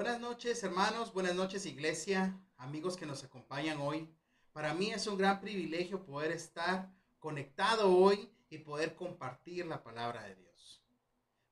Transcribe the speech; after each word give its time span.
Buenas 0.00 0.18
noches 0.18 0.62
hermanos, 0.64 1.12
buenas 1.12 1.34
noches 1.34 1.66
iglesia, 1.66 2.34
amigos 2.56 2.96
que 2.96 3.04
nos 3.04 3.22
acompañan 3.22 3.82
hoy. 3.82 4.08
Para 4.50 4.72
mí 4.72 4.90
es 4.90 5.06
un 5.06 5.18
gran 5.18 5.42
privilegio 5.42 6.06
poder 6.06 6.32
estar 6.32 6.90
conectado 7.18 7.94
hoy 7.94 8.32
y 8.48 8.56
poder 8.56 8.94
compartir 8.94 9.66
la 9.66 9.82
palabra 9.82 10.22
de 10.22 10.36
Dios. 10.36 10.82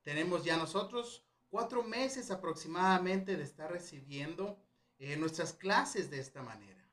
Tenemos 0.00 0.44
ya 0.46 0.56
nosotros 0.56 1.26
cuatro 1.50 1.82
meses 1.82 2.30
aproximadamente 2.30 3.36
de 3.36 3.42
estar 3.42 3.70
recibiendo 3.70 4.58
eh, 4.98 5.18
nuestras 5.18 5.52
clases 5.52 6.08
de 6.08 6.18
esta 6.18 6.42
manera. 6.42 6.90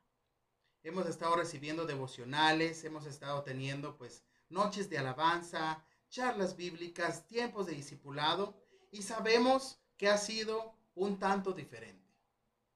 Hemos 0.84 1.08
estado 1.08 1.38
recibiendo 1.38 1.86
devocionales, 1.86 2.84
hemos 2.84 3.06
estado 3.06 3.44
teniendo 3.44 3.96
pues 3.96 4.26
noches 4.50 4.90
de 4.90 4.98
alabanza, 4.98 5.86
charlas 6.10 6.58
bíblicas, 6.58 7.26
tiempos 7.28 7.68
de 7.68 7.76
discipulado 7.76 8.62
y 8.92 9.04
sabemos 9.04 9.80
que 9.96 10.10
ha 10.10 10.18
sido 10.18 10.75
un 10.96 11.20
tanto 11.20 11.54
diferente. 11.54 12.12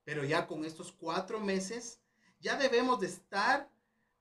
Pero 0.04 0.24
ya 0.24 0.48
con 0.48 0.66
estos 0.66 0.92
cuatro 0.92 1.40
meses 1.40 2.00
ya 2.40 2.58
debemos 2.58 3.00
de 3.00 3.08
estar 3.08 3.72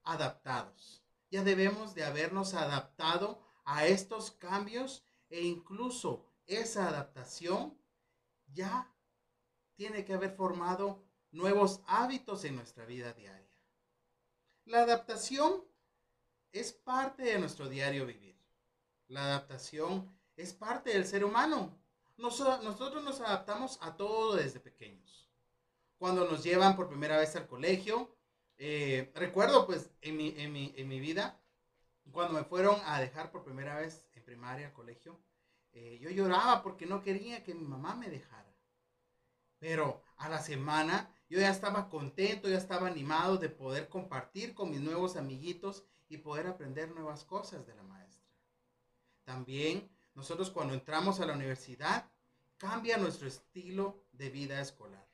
adaptados. 0.03 1.05
Ya 1.31 1.45
debemos 1.45 1.95
de 1.95 2.05
habernos 2.05 2.55
adaptado 2.55 3.43
a 3.65 3.87
estos 3.87 4.31
cambios 4.31 5.05
e 5.29 5.43
incluso 5.43 6.25
esa 6.47 6.89
adaptación 6.89 7.79
ya 8.47 8.91
tiene 9.75 10.05
que 10.05 10.15
haber 10.15 10.35
formado 10.35 11.05
nuevos 11.31 11.83
hábitos 11.87 12.45
en 12.45 12.57
nuestra 12.57 12.87
vida 12.87 13.13
diaria. 13.13 13.49
La 14.65 14.83
adaptación 14.83 15.65
es 16.53 16.73
parte 16.73 17.25
de 17.25 17.39
nuestro 17.39 17.69
diario 17.69 18.07
vivir. 18.07 18.39
La 19.07 19.25
adaptación 19.25 20.19
es 20.37 20.53
parte 20.53 20.91
del 20.91 21.07
ser 21.07 21.25
humano. 21.25 21.78
Nosotros 22.19 23.03
nos 23.05 23.21
adaptamos 23.21 23.79
a 23.81 23.97
todo 23.97 24.35
desde 24.35 24.61
pequeños. 24.61 25.31
Cuando 25.99 26.29
nos 26.29 26.43
llevan 26.43 26.77
por 26.77 26.89
primera 26.89 27.17
vez 27.17 27.35
al 27.37 27.47
colegio, 27.47 28.15
eh, 28.59 29.13
recuerdo 29.15 29.67
pues 29.67 29.91
en 30.01 30.17
mi, 30.17 30.35
en, 30.37 30.53
mi, 30.53 30.75
en 30.77 30.89
mi 30.89 30.99
vida, 30.99 31.41
cuando 32.11 32.35
me 32.35 32.45
fueron 32.45 32.77
a 32.87 33.01
dejar 33.01 33.31
por 33.31 33.45
primera 33.45 33.77
vez 33.77 34.09
en 34.15 34.25
primaria 34.25 34.67
al 34.67 34.73
colegio, 34.73 35.21
eh, 35.73 35.99
yo 36.01 36.11
lloraba 36.11 36.63
porque 36.63 36.87
no 36.87 37.03
quería 37.03 37.45
que 37.45 37.55
mi 37.55 37.65
mamá 37.65 37.95
me 37.95 38.11
dejara. 38.11 38.53
Pero 39.61 40.03
a 40.17 40.29
la 40.29 40.41
semana 40.41 41.15
yo 41.29 41.39
ya 41.39 41.51
estaba 41.51 41.89
contento, 41.89 42.49
ya 42.49 42.59
estaba 42.59 42.89
animado 42.89 43.37
de 43.37 43.49
poder 43.49 43.89
compartir 43.89 44.55
con 44.55 44.71
mis 44.71 44.81
nuevos 44.81 45.17
amiguitos 45.17 45.85
y 46.09 46.19
poder 46.19 46.49
aprender 46.49 46.91
nuevas 46.91 47.25
cosas 47.25 47.65
de 47.67 47.75
la 47.75 47.83
maestra. 47.85 48.25
También 49.25 49.89
nosotros 50.19 50.51
cuando 50.51 50.75
entramos 50.75 51.21
a 51.21 51.27
la 51.27 51.35
universidad 51.35 52.11
cambia 52.57 52.99
nuestro 52.99 53.29
estilo 53.29 54.03
de 54.11 54.31
vida 54.31 54.61
escolar. 54.61 55.09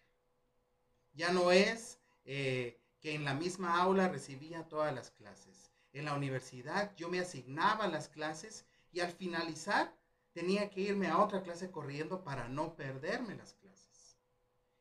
Ya 1.12 1.30
no 1.30 1.52
es 1.52 2.00
eh, 2.24 2.80
que 3.00 3.14
en 3.14 3.22
la 3.22 3.34
misma 3.34 3.82
aula 3.82 4.08
recibía 4.08 4.66
todas 4.66 4.94
las 4.94 5.10
clases. 5.10 5.70
En 5.92 6.06
la 6.06 6.14
universidad 6.14 6.96
yo 6.96 7.10
me 7.10 7.20
asignaba 7.20 7.86
las 7.86 8.08
clases 8.08 8.64
y 8.92 9.00
al 9.00 9.12
finalizar 9.12 9.94
tenía 10.32 10.70
que 10.70 10.80
irme 10.80 11.08
a 11.08 11.22
otra 11.22 11.42
clase 11.42 11.70
corriendo 11.70 12.24
para 12.24 12.48
no 12.48 12.74
perderme 12.74 13.34
las 13.34 13.52
clases. 13.52 14.16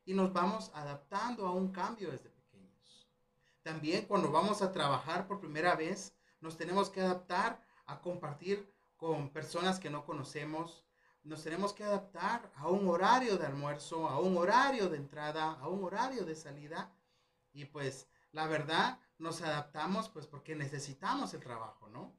Y 0.06 0.14
nos 0.14 0.32
vamos 0.32 0.70
adaptando 0.72 1.46
a 1.46 1.52
un 1.52 1.70
cambio 1.70 2.10
desde 2.10 2.30
pequeños. 2.30 3.10
También 3.62 4.06
cuando 4.06 4.32
vamos 4.32 4.62
a 4.62 4.72
trabajar 4.72 5.26
por 5.26 5.38
primera 5.38 5.74
vez, 5.74 6.14
nos 6.40 6.56
tenemos 6.56 6.88
que 6.88 7.02
adaptar 7.02 7.60
a 7.84 8.00
compartir 8.00 8.73
con 9.04 9.28
personas 9.28 9.78
que 9.78 9.90
no 9.90 10.06
conocemos. 10.06 10.82
Nos 11.24 11.44
tenemos 11.44 11.74
que 11.74 11.84
adaptar 11.84 12.50
a 12.56 12.68
un 12.68 12.88
horario 12.88 13.36
de 13.36 13.44
almuerzo, 13.44 14.08
a 14.08 14.18
un 14.18 14.34
horario 14.38 14.88
de 14.88 14.96
entrada, 14.96 15.58
a 15.60 15.68
un 15.68 15.84
horario 15.84 16.24
de 16.24 16.34
salida. 16.34 16.90
Y 17.52 17.66
pues 17.66 18.08
la 18.32 18.46
verdad 18.46 18.98
nos 19.18 19.42
adaptamos 19.42 20.08
pues 20.08 20.26
porque 20.26 20.56
necesitamos 20.56 21.34
el 21.34 21.42
trabajo, 21.42 21.86
¿no? 21.90 22.14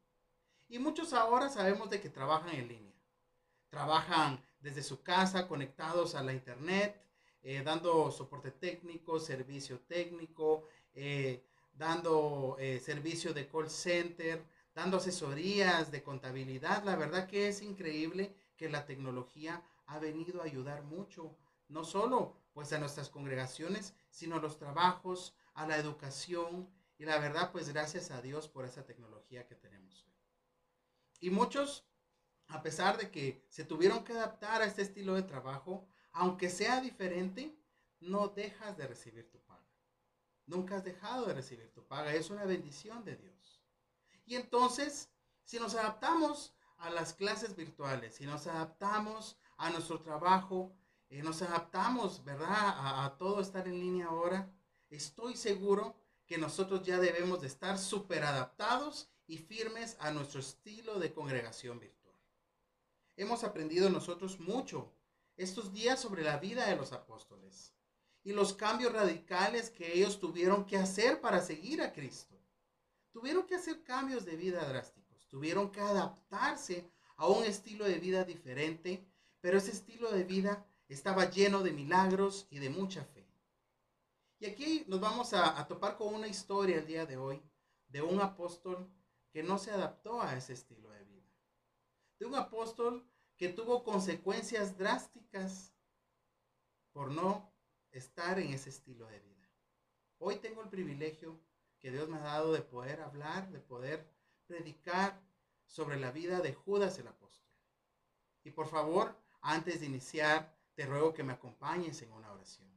Y 0.67 0.77
muchos 0.77 1.13
ahora 1.13 1.49
sabemos 1.49 1.89
de 1.89 1.99
que 1.99 2.09
trabajan 2.11 2.53
en 2.53 2.67
línea 2.67 2.93
trabajan 3.69 4.39
desde 4.59 4.83
su 4.83 5.01
casa 5.01 5.47
conectados 5.47 6.13
a 6.13 6.21
la 6.21 6.33
internet, 6.33 7.01
eh, 7.41 7.63
dando 7.65 8.11
soporte 8.11 8.51
técnico, 8.51 9.19
servicio 9.19 9.79
técnico, 9.79 10.67
eh, 10.93 11.43
dando 11.73 12.55
eh, 12.59 12.79
servicio 12.79 13.33
de 13.33 13.47
call 13.47 13.71
center, 13.71 14.45
dando 14.75 14.97
asesorías 14.97 15.89
de 15.89 16.03
contabilidad. 16.03 16.83
La 16.83 16.95
verdad 16.95 17.27
que 17.27 17.47
es 17.47 17.61
increíble 17.63 18.35
que 18.57 18.69
la 18.69 18.85
tecnología 18.85 19.63
ha 19.87 19.97
venido 19.99 20.41
a 20.41 20.45
ayudar 20.45 20.83
mucho, 20.83 21.35
no 21.67 21.83
solo 21.83 22.37
pues 22.53 22.71
a 22.73 22.79
nuestras 22.79 23.09
congregaciones, 23.09 23.95
sino 24.09 24.35
a 24.35 24.41
los 24.41 24.57
trabajos, 24.57 25.33
a 25.55 25.65
la 25.65 25.77
educación 25.77 26.69
y 26.97 27.05
la 27.05 27.17
verdad 27.17 27.51
pues 27.51 27.69
gracias 27.69 28.11
a 28.11 28.21
Dios 28.21 28.47
por 28.47 28.65
esa 28.65 28.85
tecnología 28.85 29.47
que 29.47 29.55
tenemos 29.55 30.03
hoy. 30.05 30.13
Y 31.19 31.29
muchos 31.29 31.87
a 32.47 32.61
pesar 32.61 32.97
de 32.97 33.09
que 33.09 33.45
se 33.49 33.63
tuvieron 33.63 34.03
que 34.03 34.13
adaptar 34.13 34.61
a 34.61 34.65
este 34.65 34.83
estilo 34.83 35.15
de 35.15 35.23
trabajo, 35.23 35.87
aunque 36.11 36.49
sea 36.49 36.79
diferente, 36.79 37.57
no 37.99 38.27
dejas 38.27 38.77
de 38.77 38.87
recibir 38.87 39.29
tu 39.31 39.39
paga. 39.39 39.65
Nunca 40.45 40.75
has 40.75 40.83
dejado 40.83 41.25
de 41.25 41.33
recibir 41.33 41.71
tu 41.73 41.87
paga. 41.87 42.13
Es 42.13 42.29
una 42.29 42.45
bendición 42.45 43.03
de 43.03 43.15
Dios. 43.15 43.54
Y 44.25 44.35
entonces, 44.35 45.09
si 45.43 45.59
nos 45.59 45.75
adaptamos 45.75 46.53
a 46.77 46.89
las 46.89 47.13
clases 47.13 47.55
virtuales, 47.55 48.15
si 48.15 48.25
nos 48.25 48.47
adaptamos 48.47 49.37
a 49.57 49.69
nuestro 49.69 50.01
trabajo, 50.01 50.75
eh, 51.09 51.21
nos 51.21 51.41
adaptamos, 51.41 52.23
¿verdad? 52.23 52.49
A, 52.49 53.05
a, 53.05 53.17
todo 53.17 53.41
estar 53.41 53.67
en 53.67 53.79
línea 53.79 54.07
ahora, 54.07 54.51
estoy 54.89 55.35
seguro 55.37 55.95
que 56.25 56.37
nosotros 56.37 56.83
ya 56.83 56.97
debemos 56.97 57.41
de 57.41 57.47
estar 57.47 57.77
súper 57.77 58.23
adaptados 58.23 59.09
y 59.27 59.37
firmes 59.37 59.95
a 59.99 60.11
nuestro 60.11 60.39
estilo 60.39 60.99
de 60.99 61.13
congregación 61.13 61.79
virtual 61.79 61.95
hemos 63.17 63.43
aprendido 63.43 63.89
nosotros 63.89 64.39
mucho 64.39 64.91
estos 65.37 65.73
días 65.73 65.99
sobre 65.99 66.23
la 66.23 66.37
vida 66.37 66.67
de 66.67 66.75
los 66.75 66.91
apóstoles 66.91 67.73
y 68.23 68.33
los 68.33 68.53
cambios 68.53 68.93
radicales 68.93 69.69
que 69.69 69.93
ellos 69.93 70.19
tuvieron 70.19 70.65
que 70.65 70.77
hacer 70.77 71.21
para 71.21 71.41
seguir 71.41 71.81
a 71.81 71.93
Cristo. 71.93 72.35
Tuvieron 73.15 73.47
que 73.47 73.55
hacer 73.55 73.81
cambios 73.85 74.25
de 74.25 74.35
vida 74.35 74.67
drásticos, 74.67 75.25
tuvieron 75.29 75.71
que 75.71 75.79
adaptarse 75.79 76.91
a 77.15 77.29
un 77.29 77.45
estilo 77.45 77.85
de 77.85 77.97
vida 77.97 78.25
diferente, 78.25 79.07
pero 79.39 79.57
ese 79.57 79.71
estilo 79.71 80.11
de 80.11 80.25
vida 80.25 80.67
estaba 80.89 81.29
lleno 81.29 81.63
de 81.63 81.71
milagros 81.71 82.45
y 82.49 82.59
de 82.59 82.69
mucha 82.69 83.05
fe. 83.05 83.25
Y 84.39 84.47
aquí 84.47 84.83
nos 84.87 84.99
vamos 84.99 85.33
a, 85.33 85.57
a 85.57 85.65
topar 85.65 85.95
con 85.95 86.13
una 86.13 86.27
historia 86.27 86.79
el 86.79 86.87
día 86.87 87.05
de 87.05 87.15
hoy 87.15 87.41
de 87.87 88.01
un 88.01 88.19
apóstol 88.19 88.91
que 89.31 89.43
no 89.43 89.59
se 89.59 89.71
adaptó 89.71 90.21
a 90.21 90.35
ese 90.35 90.51
estilo 90.51 90.89
de 90.89 91.05
vida 91.05 91.15
de 92.19 92.25
un 92.25 92.35
apóstol 92.35 93.07
que 93.37 93.47
tuvo 93.47 93.85
consecuencias 93.85 94.77
drásticas 94.77 95.73
por 96.91 97.11
no 97.11 97.49
estar 97.91 98.39
en 98.39 98.51
ese 98.51 98.71
estilo 98.71 99.07
de 99.07 99.21
vida. 99.21 99.49
Hoy 100.17 100.35
tengo 100.35 100.61
el 100.61 100.67
privilegio 100.67 101.39
que 101.85 101.91
Dios 101.91 102.09
me 102.09 102.18
ha 102.18 102.22
dado 102.22 102.51
de 102.51 102.63
poder 102.63 103.00
hablar, 103.00 103.51
de 103.51 103.59
poder 103.59 104.09
predicar 104.47 105.22
sobre 105.68 106.00
la 106.00 106.09
vida 106.09 106.40
de 106.40 106.51
Judas 106.51 106.97
el 106.97 107.07
apóstol. 107.07 107.46
Y 108.44 108.50
por 108.50 108.68
favor, 108.68 109.16
antes 109.40 109.81
de 109.81 109.85
iniciar, 109.85 110.57
te 110.73 110.88
ruego 110.88 111.13
que 111.13 111.22
me 111.22 111.34
acompañes 111.34 112.01
en 112.01 112.12
una 112.12 112.31
oración. 112.31 112.68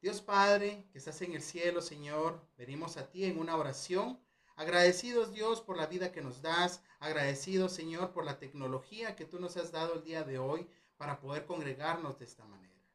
Dios 0.00 0.22
Padre, 0.22 0.86
que 0.92 0.98
estás 0.98 1.20
en 1.22 1.32
el 1.32 1.42
cielo, 1.42 1.82
Señor, 1.82 2.40
venimos 2.56 2.96
a 2.96 3.10
ti 3.10 3.24
en 3.24 3.40
una 3.40 3.56
oración 3.56 4.20
Agradecidos 4.54 5.32
Dios 5.32 5.60
por 5.60 5.76
la 5.76 5.86
vida 5.86 6.12
que 6.12 6.22
nos 6.22 6.42
das, 6.42 6.80
agradecidos 7.00 7.72
Señor 7.72 8.12
por 8.12 8.24
la 8.24 8.38
tecnología 8.38 9.16
que 9.16 9.24
tú 9.24 9.40
nos 9.40 9.56
has 9.56 9.72
dado 9.72 9.94
el 9.94 10.04
día 10.04 10.22
de 10.22 10.38
hoy 10.38 10.68
para 10.96 11.18
poder 11.18 11.44
congregarnos 11.44 12.20
de 12.20 12.26
esta 12.26 12.44
manera. 12.44 12.86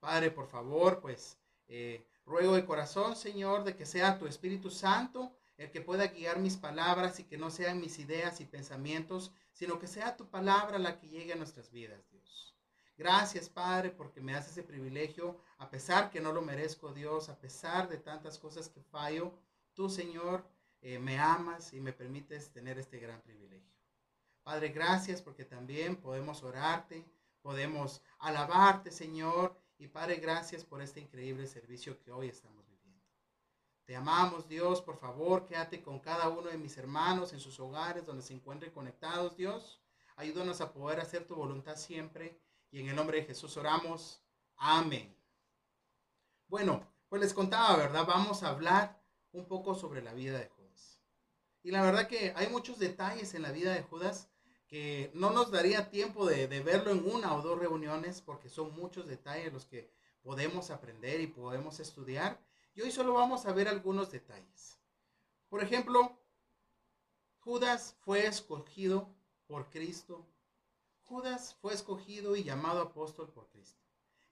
Padre, 0.00 0.32
por 0.32 0.48
favor, 0.48 1.00
pues 1.00 1.38
eh, 1.68 2.04
ruego 2.26 2.54
de 2.54 2.64
corazón 2.64 3.16
Señor 3.16 3.64
de 3.64 3.76
que 3.76 3.86
sea 3.86 4.18
tu 4.18 4.26
Espíritu 4.26 4.70
Santo 4.70 5.32
el 5.56 5.70
que 5.70 5.80
pueda 5.80 6.08
guiar 6.08 6.38
mis 6.38 6.56
palabras 6.56 7.20
y 7.20 7.24
que 7.24 7.38
no 7.38 7.50
sean 7.50 7.80
mis 7.80 7.98
ideas 7.98 8.40
y 8.40 8.44
pensamientos, 8.44 9.32
sino 9.52 9.78
que 9.78 9.86
sea 9.86 10.16
tu 10.16 10.28
palabra 10.28 10.78
la 10.78 10.98
que 10.98 11.08
llegue 11.08 11.32
a 11.32 11.36
nuestras 11.36 11.70
vidas, 11.70 12.08
Dios. 12.10 12.56
Gracias, 12.96 13.48
Padre, 13.48 13.90
porque 13.90 14.20
me 14.20 14.32
das 14.32 14.48
ese 14.48 14.62
privilegio, 14.62 15.40
a 15.58 15.68
pesar 15.68 16.10
que 16.10 16.20
no 16.20 16.32
lo 16.32 16.42
merezco, 16.42 16.92
Dios, 16.92 17.28
a 17.28 17.38
pesar 17.38 17.88
de 17.88 17.98
tantas 17.98 18.38
cosas 18.38 18.68
que 18.68 18.82
fallo, 18.82 19.32
tú, 19.74 19.88
Señor, 19.88 20.44
eh, 20.80 20.98
me 20.98 21.18
amas 21.18 21.72
y 21.72 21.80
me 21.80 21.92
permites 21.92 22.50
tener 22.50 22.78
este 22.78 22.98
gran 22.98 23.20
privilegio. 23.22 23.74
Padre, 24.42 24.68
gracias 24.68 25.22
porque 25.22 25.44
también 25.44 25.96
podemos 25.96 26.42
orarte, 26.42 27.04
podemos 27.42 28.02
alabarte, 28.18 28.90
Señor. 28.90 29.58
Y 29.78 29.88
Padre, 29.88 30.16
gracias 30.16 30.64
por 30.64 30.80
este 30.80 31.00
increíble 31.00 31.46
servicio 31.46 31.98
que 32.00 32.12
hoy 32.12 32.28
estamos 32.28 32.64
viviendo. 32.68 33.02
Te 33.84 33.96
amamos, 33.96 34.48
Dios. 34.48 34.80
Por 34.80 34.98
favor, 34.98 35.46
quédate 35.46 35.82
con 35.82 35.98
cada 35.98 36.28
uno 36.28 36.48
de 36.48 36.58
mis 36.58 36.76
hermanos 36.78 37.32
en 37.32 37.40
sus 37.40 37.58
hogares 37.58 38.06
donde 38.06 38.22
se 38.22 38.34
encuentren 38.34 38.72
conectados, 38.72 39.36
Dios. 39.36 39.80
Ayúdanos 40.16 40.60
a 40.60 40.72
poder 40.72 41.00
hacer 41.00 41.26
tu 41.26 41.34
voluntad 41.34 41.76
siempre. 41.76 42.38
Y 42.70 42.80
en 42.80 42.88
el 42.88 42.96
nombre 42.96 43.18
de 43.18 43.26
Jesús 43.26 43.56
oramos. 43.56 44.22
Amén. 44.56 45.14
Bueno, 46.48 46.86
pues 47.08 47.20
les 47.20 47.34
contaba, 47.34 47.76
¿verdad? 47.76 48.06
Vamos 48.06 48.42
a 48.42 48.50
hablar 48.50 49.02
un 49.32 49.46
poco 49.46 49.74
sobre 49.74 50.02
la 50.02 50.14
vida 50.14 50.38
de 50.38 50.48
Judas. 50.48 51.00
Y 51.62 51.72
la 51.72 51.82
verdad 51.82 52.06
que 52.06 52.32
hay 52.36 52.48
muchos 52.48 52.78
detalles 52.78 53.34
en 53.34 53.42
la 53.42 53.50
vida 53.50 53.72
de 53.72 53.82
Judas 53.82 54.28
que 54.74 55.12
no 55.14 55.30
nos 55.30 55.52
daría 55.52 55.88
tiempo 55.88 56.26
de, 56.26 56.48
de 56.48 56.60
verlo 56.60 56.90
en 56.90 57.08
una 57.08 57.36
o 57.36 57.42
dos 57.42 57.56
reuniones 57.56 58.20
porque 58.20 58.48
son 58.48 58.74
muchos 58.74 59.06
detalles 59.06 59.52
los 59.52 59.66
que 59.66 59.88
podemos 60.20 60.70
aprender 60.70 61.20
y 61.20 61.28
podemos 61.28 61.78
estudiar. 61.78 62.40
Y 62.74 62.80
hoy 62.80 62.90
solo 62.90 63.12
vamos 63.12 63.46
a 63.46 63.52
ver 63.52 63.68
algunos 63.68 64.10
detalles. 64.10 64.80
Por 65.48 65.62
ejemplo, 65.62 66.18
Judas 67.38 67.94
fue 68.00 68.26
escogido 68.26 69.08
por 69.46 69.70
Cristo. 69.70 70.26
Judas 71.04 71.56
fue 71.60 71.72
escogido 71.72 72.34
y 72.34 72.42
llamado 72.42 72.80
apóstol 72.80 73.30
por 73.30 73.46
Cristo. 73.50 73.80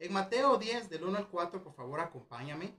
En 0.00 0.12
Mateo 0.12 0.58
10, 0.58 0.90
del 0.90 1.04
1 1.04 1.18
al 1.18 1.28
4, 1.28 1.62
por 1.62 1.72
favor, 1.72 2.00
acompáñame. 2.00 2.76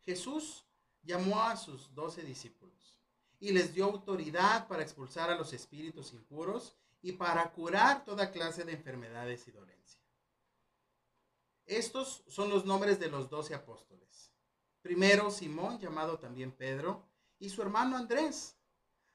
Jesús 0.00 0.64
llamó 1.04 1.40
a 1.40 1.56
sus 1.56 1.94
doce 1.94 2.22
discípulos 2.24 2.98
y 3.44 3.52
les 3.52 3.74
dio 3.74 3.84
autoridad 3.84 4.66
para 4.68 4.82
expulsar 4.82 5.28
a 5.28 5.34
los 5.34 5.52
espíritus 5.52 6.14
impuros 6.14 6.74
y 7.02 7.12
para 7.12 7.52
curar 7.52 8.02
toda 8.02 8.30
clase 8.30 8.64
de 8.64 8.72
enfermedades 8.72 9.46
y 9.46 9.50
dolencias. 9.50 10.02
Estos 11.66 12.24
son 12.26 12.48
los 12.48 12.64
nombres 12.64 12.98
de 12.98 13.10
los 13.10 13.28
doce 13.28 13.54
apóstoles. 13.54 14.32
Primero 14.80 15.30
Simón, 15.30 15.78
llamado 15.78 16.18
también 16.18 16.52
Pedro, 16.52 17.06
y 17.38 17.50
su 17.50 17.60
hermano 17.60 17.98
Andrés, 17.98 18.56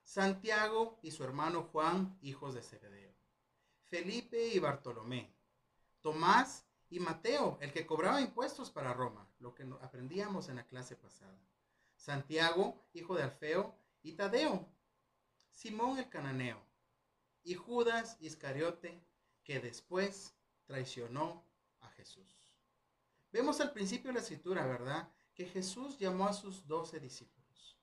Santiago 0.03 0.99
y 1.01 1.09
su 1.09 1.23
hermano 1.23 1.63
Juan, 1.63 2.15
hijos 2.21 2.53
de 2.53 2.61
Zebedeo, 2.61 3.15
Felipe 3.87 4.49
y 4.49 4.59
Bartolomé, 4.59 5.33
Tomás 6.01 6.67
y 6.91 6.99
Mateo, 6.99 7.57
el 7.61 7.71
que 7.71 7.87
cobraba 7.87 8.21
impuestos 8.21 8.69
para 8.69 8.93
Roma, 8.93 9.27
lo 9.39 9.55
que 9.55 9.67
aprendíamos 9.81 10.49
en 10.49 10.57
la 10.57 10.67
clase 10.67 10.95
pasada, 10.95 11.41
Santiago, 11.95 12.85
hijo 12.93 13.15
de 13.15 13.23
Alfeo, 13.23 13.75
y 14.01 14.13
Tadeo, 14.13 14.67
Simón 15.49 15.97
el 15.97 16.09
cananeo, 16.09 16.61
y 17.43 17.55
Judas 17.55 18.17
Iscariote, 18.19 19.03
que 19.43 19.59
después 19.59 20.35
traicionó 20.65 21.43
a 21.79 21.89
Jesús. 21.89 22.49
Vemos 23.31 23.59
al 23.61 23.73
principio 23.73 24.09
de 24.09 24.15
la 24.15 24.21
escritura, 24.21 24.65
¿verdad? 24.65 25.09
Que 25.33 25.45
Jesús 25.45 25.97
llamó 25.97 26.27
a 26.27 26.33
sus 26.33 26.67
doce 26.67 26.99
discípulos. 26.99 27.77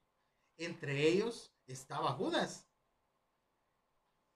Entre 0.57 1.07
ellos 1.07 1.53
estaba 1.67 2.13
Judas. 2.13 2.67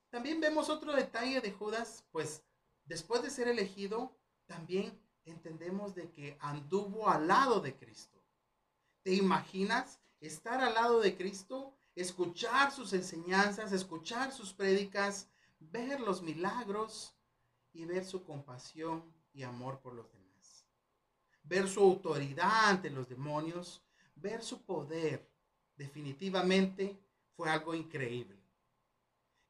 También 0.09 0.41
vemos 0.41 0.69
otro 0.69 0.93
detalle 0.93 1.41
de 1.41 1.53
Judas, 1.53 2.05
pues 2.11 2.43
después 2.85 3.23
de 3.23 3.31
ser 3.31 3.49
elegido, 3.49 4.17
también 4.47 5.01
entendemos 5.25 5.95
de 5.95 6.11
que 6.11 6.37
anduvo 6.41 7.09
al 7.09 7.29
lado 7.29 7.61
de 7.61 7.77
Cristo. 7.77 8.21
¿Te 9.03 9.15
imaginas 9.15 10.01
estar 10.21 10.61
al 10.61 10.75
lado 10.75 11.01
de 11.01 11.17
Cristo, 11.17 11.75
escuchar 11.95 12.73
sus 12.73 12.93
enseñanzas, 12.93 13.73
escuchar 13.73 14.33
sus 14.33 14.53
prédicas, 14.53 15.29
ver 15.59 16.01
los 16.01 16.23
milagros 16.23 17.15
y 17.73 17.85
ver 17.85 18.05
su 18.05 18.25
compasión 18.25 19.03
y 19.33 19.43
amor 19.43 19.81
por 19.81 19.95
los 19.95 20.11
demás? 20.13 20.67
Ver 21.43 21.69
su 21.69 21.81
autoridad 21.81 22.69
ante 22.69 22.91
los 22.91 23.09
demonios, 23.09 23.83
ver 24.15 24.43
su 24.43 24.63
poder. 24.63 25.29
Definitivamente 25.77 26.99
fue 27.35 27.49
algo 27.49 27.75
increíble. 27.75 28.39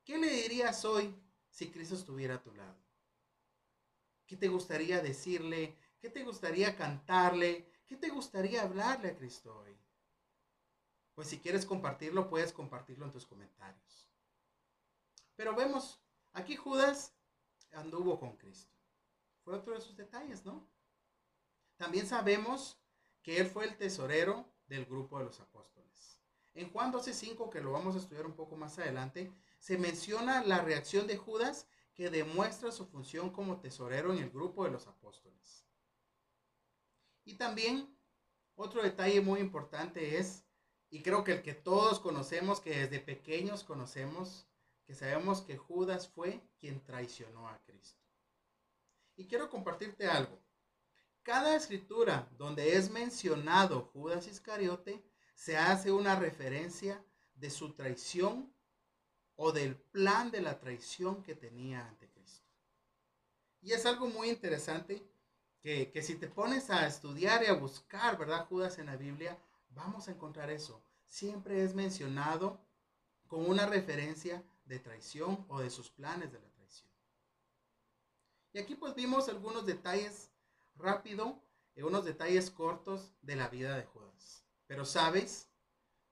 ¿Qué 0.04 0.18
le 0.18 0.30
dirías 0.30 0.84
hoy 0.84 1.14
si 1.50 1.70
Cristo 1.70 1.94
estuviera 1.94 2.36
a 2.36 2.42
tu 2.42 2.54
lado? 2.54 2.76
¿Qué 4.26 4.36
te 4.36 4.48
gustaría 4.48 5.00
decirle? 5.00 5.76
¿Qué 6.00 6.08
te 6.08 6.22
gustaría 6.22 6.76
cantarle? 6.76 7.66
¿Qué 7.86 7.96
te 7.96 8.08
gustaría 8.08 8.62
hablarle 8.62 9.08
a 9.08 9.16
Cristo 9.16 9.58
hoy? 9.58 9.76
Pues 11.20 11.28
si 11.28 11.38
quieres 11.38 11.66
compartirlo, 11.66 12.30
puedes 12.30 12.50
compartirlo 12.50 13.04
en 13.04 13.12
tus 13.12 13.26
comentarios. 13.26 14.08
Pero 15.36 15.54
vemos, 15.54 16.00
aquí 16.32 16.56
Judas 16.56 17.14
anduvo 17.72 18.18
con 18.18 18.38
Cristo. 18.38 18.74
Fue 19.44 19.52
otro 19.52 19.74
de 19.74 19.82
sus 19.82 19.98
detalles, 19.98 20.46
¿no? 20.46 20.66
También 21.76 22.06
sabemos 22.06 22.80
que 23.20 23.36
él 23.36 23.46
fue 23.46 23.66
el 23.66 23.76
tesorero 23.76 24.50
del 24.66 24.86
grupo 24.86 25.18
de 25.18 25.26
los 25.26 25.38
apóstoles. 25.40 26.22
En 26.54 26.72
Juan 26.72 26.90
12:5, 26.90 27.50
que 27.50 27.60
lo 27.60 27.72
vamos 27.72 27.96
a 27.96 27.98
estudiar 27.98 28.24
un 28.24 28.34
poco 28.34 28.56
más 28.56 28.78
adelante, 28.78 29.30
se 29.58 29.76
menciona 29.76 30.42
la 30.42 30.62
reacción 30.62 31.06
de 31.06 31.18
Judas 31.18 31.66
que 31.92 32.08
demuestra 32.08 32.72
su 32.72 32.86
función 32.86 33.28
como 33.28 33.60
tesorero 33.60 34.14
en 34.14 34.20
el 34.20 34.30
grupo 34.30 34.64
de 34.64 34.70
los 34.70 34.86
apóstoles. 34.86 35.66
Y 37.26 37.34
también 37.34 37.94
otro 38.54 38.82
detalle 38.82 39.20
muy 39.20 39.40
importante 39.40 40.16
es, 40.16 40.46
y 40.90 41.02
creo 41.02 41.22
que 41.22 41.32
el 41.32 41.42
que 41.42 41.54
todos 41.54 42.00
conocemos, 42.00 42.60
que 42.60 42.76
desde 42.76 42.98
pequeños 42.98 43.62
conocemos, 43.62 44.46
que 44.84 44.94
sabemos 44.94 45.40
que 45.40 45.56
Judas 45.56 46.08
fue 46.08 46.42
quien 46.58 46.82
traicionó 46.82 47.48
a 47.48 47.62
Cristo. 47.62 48.02
Y 49.16 49.26
quiero 49.26 49.48
compartirte 49.48 50.08
algo. 50.08 50.36
Cada 51.22 51.54
escritura 51.54 52.28
donde 52.36 52.76
es 52.76 52.90
mencionado 52.90 53.90
Judas 53.92 54.26
Iscariote 54.26 55.04
se 55.34 55.56
hace 55.56 55.92
una 55.92 56.16
referencia 56.16 57.04
de 57.34 57.50
su 57.50 57.72
traición 57.72 58.52
o 59.36 59.52
del 59.52 59.76
plan 59.76 60.30
de 60.30 60.40
la 60.40 60.58
traición 60.58 61.22
que 61.22 61.36
tenía 61.36 61.86
ante 61.86 62.08
Cristo. 62.10 62.48
Y 63.62 63.72
es 63.72 63.86
algo 63.86 64.08
muy 64.08 64.28
interesante 64.28 65.06
que, 65.60 65.92
que 65.92 66.02
si 66.02 66.16
te 66.16 66.26
pones 66.26 66.68
a 66.70 66.86
estudiar 66.86 67.44
y 67.44 67.46
a 67.46 67.52
buscar, 67.52 68.18
¿verdad? 68.18 68.46
Judas 68.46 68.78
en 68.78 68.86
la 68.86 68.96
Biblia, 68.96 69.38
vamos 69.70 70.08
a 70.08 70.12
encontrar 70.12 70.50
eso. 70.50 70.82
Siempre 71.06 71.64
es 71.64 71.74
mencionado 71.74 72.60
con 73.26 73.48
una 73.48 73.66
referencia 73.66 74.44
de 74.64 74.78
traición 74.78 75.44
o 75.48 75.60
de 75.60 75.70
sus 75.70 75.90
planes 75.90 76.32
de 76.32 76.40
la 76.40 76.50
traición. 76.50 76.90
Y 78.52 78.58
aquí 78.58 78.74
pues 78.74 78.94
vimos 78.94 79.28
algunos 79.28 79.66
detalles 79.66 80.30
rápido, 80.76 81.42
y 81.74 81.82
unos 81.82 82.04
detalles 82.04 82.50
cortos 82.50 83.12
de 83.22 83.36
la 83.36 83.48
vida 83.48 83.76
de 83.76 83.84
Judas. 83.84 84.44
Pero 84.66 84.84
sabes, 84.84 85.48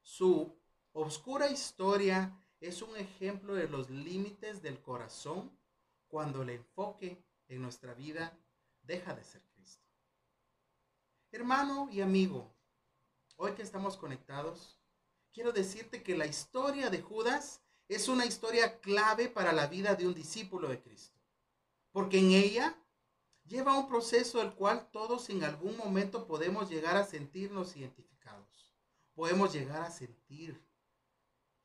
su 0.03 0.57
oscura 0.93 1.51
historia 1.51 2.41
es 2.61 2.83
un 2.83 2.97
ejemplo 2.97 3.55
de 3.55 3.69
los 3.69 3.91
límites 3.91 4.63
del 4.63 4.81
corazón 4.81 5.57
cuando 6.09 6.43
el 6.43 6.51
enfoque 6.51 7.23
en 7.49 7.63
nuestra 7.63 7.95
vida 7.95 8.39
deja 8.83 9.15
de 9.15 9.25
ser 9.25 9.43
Cristo. 9.55 9.87
Hermano 11.31 11.89
y 11.91 12.01
amigo, 12.01 12.55
hoy 13.39 13.53
que 13.55 13.63
estamos 13.63 13.97
conectados, 13.97 14.79
quiero 15.33 15.53
decirte 15.53 16.03
que 16.03 16.17
la 16.17 16.27
historia 16.27 16.91
de 16.91 17.01
Judas 17.01 17.63
es 17.89 18.09
una 18.09 18.27
historia 18.27 18.79
clave 18.81 19.31
para 19.31 19.53
la 19.53 19.67
vida 19.67 19.95
de 19.95 20.07
un 20.07 20.13
discípulo 20.13 20.69
de 20.69 20.83
Cristo, 20.83 21.19
porque 21.91 22.19
en 22.19 22.33
ella 22.33 22.77
lleva 23.47 23.79
un 23.79 23.89
proceso 23.89 24.43
el 24.43 24.53
cual 24.53 24.91
todos 24.93 25.31
en 25.31 25.43
algún 25.43 25.77
momento 25.79 26.27
podemos 26.27 26.69
llegar 26.69 26.99
a 26.99 27.07
sentirnos 27.07 27.75
identificados 27.75 28.09
podemos 29.19 29.53
llegar 29.53 29.83
a 29.83 29.91
sentir. 29.91 30.65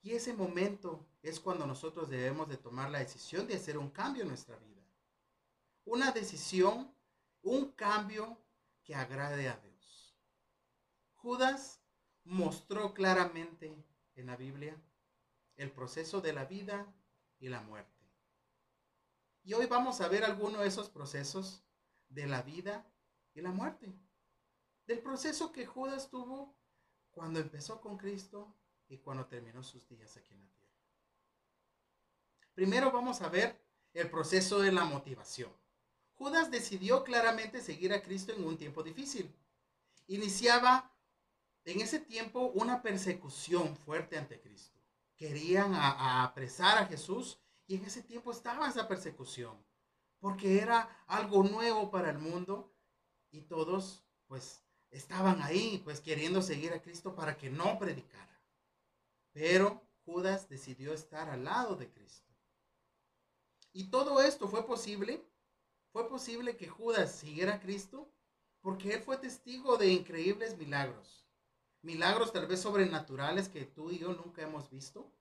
Y 0.02 0.14
ese 0.14 0.34
momento 0.34 1.06
es 1.22 1.40
cuando 1.40 1.68
nosotros 1.68 2.10
debemos 2.10 2.50
de 2.50 2.58
tomar 2.58 2.90
la 2.90 2.98
decisión 2.98 3.46
de 3.46 3.54
hacer 3.54 3.78
un 3.78 3.92
cambio 3.92 4.24
en 4.24 4.30
nuestra 4.30 4.58
vida. 4.58 4.82
Una 5.86 6.12
decisión, 6.12 6.92
un 7.44 7.72
cambio 7.74 8.40
que 8.84 8.96
agrade 8.96 9.50
a 9.50 9.58
Dios. 9.58 9.73
Judas 11.24 11.82
mostró 12.26 12.94
claramente 12.94 13.74
en 14.16 14.28
la 14.28 14.36
Biblia 14.36 14.76
el 15.56 15.72
proceso 15.72 16.20
de 16.20 16.34
la 16.34 16.44
vida 16.44 16.94
y 17.40 17.48
la 17.48 17.62
muerte. 17.62 18.04
Y 19.46 19.54
hoy 19.54 19.68
vamos 19.68 20.02
a 20.02 20.10
ver 20.10 20.26
algunos 20.26 20.60
de 20.60 20.68
esos 20.68 20.90
procesos 20.90 21.64
de 22.10 22.28
la 22.28 22.42
vida 22.42 22.86
y 23.34 23.40
la 23.40 23.52
muerte. 23.52 23.94
Del 24.86 25.00
proceso 25.00 25.54
que 25.54 25.66
Judas 25.66 26.10
tuvo 26.10 26.58
cuando 27.12 27.40
empezó 27.40 27.80
con 27.80 27.98
Cristo 27.98 28.54
y 28.90 28.98
cuando 28.98 29.26
terminó 29.26 29.64
sus 29.64 29.88
días 29.88 30.18
aquí 30.18 30.34
en 30.34 30.42
la 30.42 30.52
tierra. 30.52 30.76
Primero 32.54 32.92
vamos 32.92 33.22
a 33.22 33.30
ver 33.30 33.66
el 33.94 34.10
proceso 34.10 34.60
de 34.60 34.74
la 34.74 34.84
motivación. 34.84 35.54
Judas 36.16 36.52
decidió 36.52 37.06
claramente 37.06 37.62
seguir 37.62 37.94
a 37.94 38.02
Cristo 38.02 38.34
en 38.34 38.44
un 38.44 38.58
tiempo 38.58 38.84
difícil. 38.84 39.34
Iniciaba 40.08 40.93
en 41.66 41.82
ese 41.82 42.00
tiempo 42.00 42.52
una 42.54 42.82
persecución 42.82 43.76
fuerte 43.78 44.18
ante 44.18 44.40
Cristo. 44.40 44.80
Querían 45.16 45.74
apresar 45.76 46.78
a 46.78 46.86
Jesús 46.86 47.40
y 47.68 47.76
en 47.76 47.86
ese 47.86 48.02
tiempo 48.04 48.32
estaba 48.32 48.68
esa 48.68 48.88
persecución 48.88 49.58
porque 50.20 50.60
era 50.60 51.04
algo 51.08 51.44
nuevo 51.44 51.92
para 51.92 52.10
el 52.10 52.18
mundo 52.18 52.74
y 53.30 53.42
todos 53.42 54.06
pues 54.28 54.64
estaban 54.90 55.42
ahí, 55.42 55.82
pues 55.84 56.00
queriendo 56.00 56.42
seguir 56.42 56.72
a 56.72 56.82
Cristo 56.82 57.14
para 57.16 57.38
que 57.38 57.50
no 57.50 57.78
predicara. 57.78 58.42
Pero 59.34 59.86
Judas 60.06 60.48
decidió 60.48 60.94
estar 60.94 61.30
al 61.30 61.44
lado 61.44 61.76
de 61.76 61.90
Cristo. 61.90 62.32
Y 63.74 63.90
todo 63.90 64.22
esto 64.22 64.48
fue 64.48 64.66
posible. 64.66 65.26
Fue 65.92 66.08
posible 66.08 66.56
que 66.56 66.68
Judas 66.68 67.14
siguiera 67.14 67.56
a 67.56 67.60
Cristo 67.60 68.10
Porque 68.62 68.94
él 68.94 69.02
fue 69.02 69.18
testigo 69.18 69.76
de 69.76 69.90
increíbles 69.90 70.58
milagros. 70.58 71.23
Milagros 71.84 72.32
tal 72.32 72.48
vez 72.48 72.62
sobrenaturales 72.62 73.50
que 73.50 73.66
tú 73.66 73.92
y 73.92 74.00
yo 74.00 74.14
nunca 74.14 74.42
hemos 74.42 74.70
visto. 74.70 75.12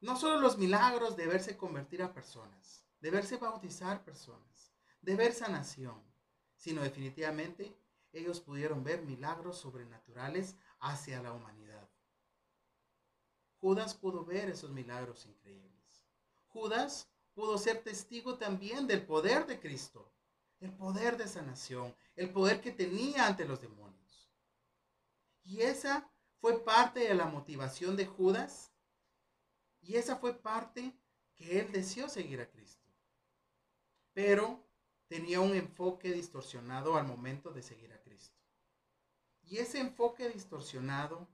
No 0.00 0.18
solo 0.18 0.38
los 0.38 0.58
milagros 0.58 1.16
de 1.16 1.26
verse 1.26 1.56
convertir 1.56 2.02
a 2.02 2.12
personas, 2.12 2.84
de 3.00 3.10
verse 3.10 3.38
bautizar 3.38 4.04
personas, 4.04 4.74
de 5.00 5.16
ver 5.16 5.32
sanación, 5.32 5.98
sino 6.56 6.82
definitivamente 6.82 7.74
ellos 8.12 8.38
pudieron 8.40 8.84
ver 8.84 9.00
milagros 9.00 9.56
sobrenaturales 9.56 10.56
hacia 10.78 11.22
la 11.22 11.32
humanidad. 11.32 11.88
Judas 13.58 13.94
pudo 13.94 14.26
ver 14.26 14.50
esos 14.50 14.72
milagros 14.72 15.24
increíbles. 15.24 16.06
Judas 16.48 17.08
pudo 17.32 17.56
ser 17.56 17.82
testigo 17.82 18.36
también 18.36 18.86
del 18.86 19.06
poder 19.06 19.46
de 19.46 19.58
Cristo, 19.58 20.12
el 20.60 20.70
poder 20.74 21.16
de 21.16 21.28
sanación, 21.28 21.96
el 22.14 22.30
poder 22.30 22.60
que 22.60 22.72
tenía 22.72 23.26
ante 23.26 23.46
los 23.46 23.62
demonios. 23.62 23.91
Y 25.44 25.62
esa 25.62 26.10
fue 26.40 26.64
parte 26.64 27.00
de 27.00 27.14
la 27.14 27.26
motivación 27.26 27.96
de 27.96 28.06
Judas 28.06 28.72
y 29.80 29.96
esa 29.96 30.16
fue 30.16 30.34
parte 30.34 30.96
que 31.34 31.60
él 31.60 31.72
deseó 31.72 32.08
seguir 32.08 32.40
a 32.40 32.48
Cristo. 32.48 32.88
Pero 34.12 34.64
tenía 35.08 35.40
un 35.40 35.54
enfoque 35.54 36.12
distorsionado 36.12 36.96
al 36.96 37.06
momento 37.06 37.52
de 37.52 37.62
seguir 37.62 37.92
a 37.92 38.00
Cristo. 38.00 38.38
Y 39.42 39.58
ese 39.58 39.80
enfoque 39.80 40.28
distorsionado 40.28 41.28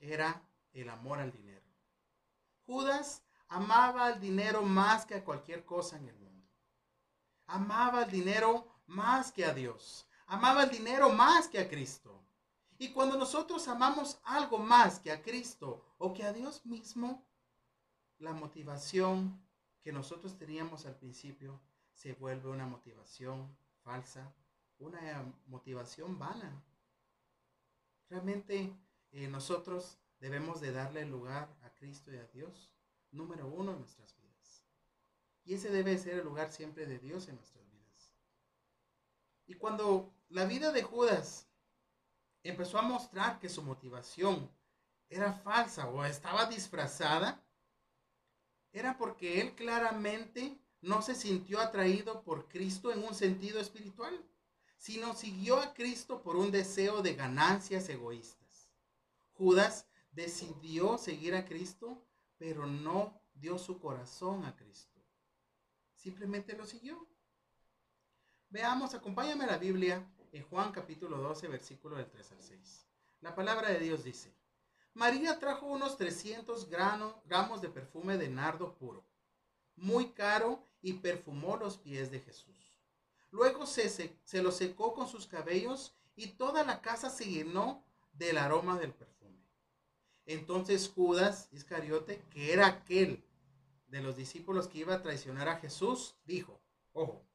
era 0.00 0.42
el 0.72 0.88
amor 0.88 1.18
al 1.18 1.30
dinero. 1.32 1.66
Judas 2.66 3.22
amaba 3.48 4.10
el 4.10 4.20
dinero 4.20 4.62
más 4.62 5.06
que 5.06 5.14
a 5.14 5.24
cualquier 5.24 5.64
cosa 5.64 5.96
en 5.96 6.08
el 6.08 6.16
mundo. 6.16 6.48
Amaba 7.46 8.04
el 8.04 8.10
dinero 8.10 8.82
más 8.86 9.32
que 9.32 9.44
a 9.44 9.54
Dios. 9.54 10.06
Amaba 10.26 10.64
el 10.64 10.70
dinero 10.70 11.10
más 11.10 11.48
que 11.48 11.58
a 11.58 11.68
Cristo. 11.68 12.22
Y 12.78 12.92
cuando 12.92 13.18
nosotros 13.18 13.66
amamos 13.66 14.20
algo 14.22 14.58
más 14.58 15.00
que 15.00 15.10
a 15.10 15.20
Cristo 15.20 15.84
o 15.98 16.14
que 16.14 16.22
a 16.22 16.32
Dios 16.32 16.64
mismo, 16.64 17.26
la 18.18 18.32
motivación 18.32 19.44
que 19.82 19.92
nosotros 19.92 20.38
teníamos 20.38 20.86
al 20.86 20.96
principio 20.96 21.60
se 21.92 22.12
vuelve 22.12 22.48
una 22.48 22.66
motivación 22.66 23.56
falsa, 23.82 24.32
una 24.78 25.24
motivación 25.46 26.18
vana. 26.20 26.62
Realmente 28.08 28.72
eh, 29.10 29.26
nosotros 29.26 29.98
debemos 30.20 30.60
de 30.60 30.70
darle 30.70 31.04
lugar 31.04 31.52
a 31.62 31.70
Cristo 31.74 32.12
y 32.12 32.18
a 32.18 32.26
Dios 32.26 32.72
número 33.10 33.48
uno 33.48 33.72
en 33.72 33.78
nuestras 33.78 34.16
vidas. 34.16 34.64
Y 35.44 35.54
ese 35.54 35.70
debe 35.70 35.98
ser 35.98 36.18
el 36.18 36.24
lugar 36.24 36.52
siempre 36.52 36.86
de 36.86 37.00
Dios 37.00 37.26
en 37.26 37.36
nuestras 37.36 37.68
vidas. 37.72 38.12
Y 39.46 39.54
cuando 39.54 40.14
la 40.28 40.44
vida 40.44 40.70
de 40.70 40.82
Judas 40.82 41.47
empezó 42.42 42.78
a 42.78 42.82
mostrar 42.82 43.38
que 43.38 43.48
su 43.48 43.62
motivación 43.62 44.50
era 45.08 45.32
falsa 45.32 45.88
o 45.88 46.04
estaba 46.04 46.46
disfrazada, 46.46 47.42
era 48.72 48.96
porque 48.98 49.40
él 49.40 49.54
claramente 49.54 50.58
no 50.80 51.02
se 51.02 51.14
sintió 51.14 51.60
atraído 51.60 52.22
por 52.22 52.48
Cristo 52.48 52.92
en 52.92 53.02
un 53.02 53.14
sentido 53.14 53.60
espiritual, 53.60 54.24
sino 54.76 55.14
siguió 55.14 55.58
a 55.58 55.74
Cristo 55.74 56.22
por 56.22 56.36
un 56.36 56.50
deseo 56.50 57.02
de 57.02 57.14
ganancias 57.14 57.88
egoístas. 57.88 58.68
Judas 59.32 59.86
decidió 60.12 60.98
seguir 60.98 61.34
a 61.34 61.44
Cristo 61.44 62.04
pero 62.38 62.66
no 62.66 63.20
dio 63.34 63.58
su 63.58 63.78
corazón 63.78 64.44
a 64.44 64.56
Cristo. 64.56 65.00
Simplemente 65.96 66.56
lo 66.56 66.64
siguió. 66.64 67.06
Veamos, 68.48 68.94
acompáñame 68.94 69.44
a 69.44 69.48
la 69.48 69.58
Biblia 69.58 70.08
en 70.32 70.42
Juan 70.44 70.72
capítulo 70.72 71.18
12, 71.18 71.48
versículo 71.48 71.96
del 71.96 72.10
3 72.10 72.32
al 72.32 72.42
6. 72.42 72.86
La 73.20 73.34
palabra 73.34 73.70
de 73.70 73.78
Dios 73.78 74.04
dice, 74.04 74.32
María 74.94 75.38
trajo 75.38 75.66
unos 75.66 75.96
300 75.96 76.68
gramos 76.68 77.62
de 77.62 77.68
perfume 77.68 78.16
de 78.16 78.28
nardo 78.28 78.74
puro, 78.74 79.04
muy 79.76 80.12
caro, 80.12 80.62
y 80.80 80.94
perfumó 80.94 81.56
los 81.56 81.76
pies 81.76 82.10
de 82.10 82.20
Jesús. 82.20 82.78
Luego 83.30 83.66
se, 83.66 83.88
se 83.88 84.42
lo 84.42 84.52
secó 84.52 84.94
con 84.94 85.08
sus 85.08 85.26
cabellos 85.26 85.94
y 86.16 86.28
toda 86.28 86.64
la 86.64 86.80
casa 86.80 87.10
se 87.10 87.26
llenó 87.26 87.84
del 88.12 88.38
aroma 88.38 88.78
del 88.78 88.92
perfume. 88.92 89.44
Entonces 90.26 90.90
Judas 90.94 91.48
Iscariote, 91.52 92.22
que 92.30 92.52
era 92.52 92.66
aquel 92.66 93.24
de 93.88 94.02
los 94.02 94.16
discípulos 94.16 94.68
que 94.68 94.78
iba 94.78 94.94
a 94.94 95.02
traicionar 95.02 95.48
a 95.48 95.56
Jesús, 95.56 96.14
dijo, 96.24 96.60
ojo, 96.92 97.27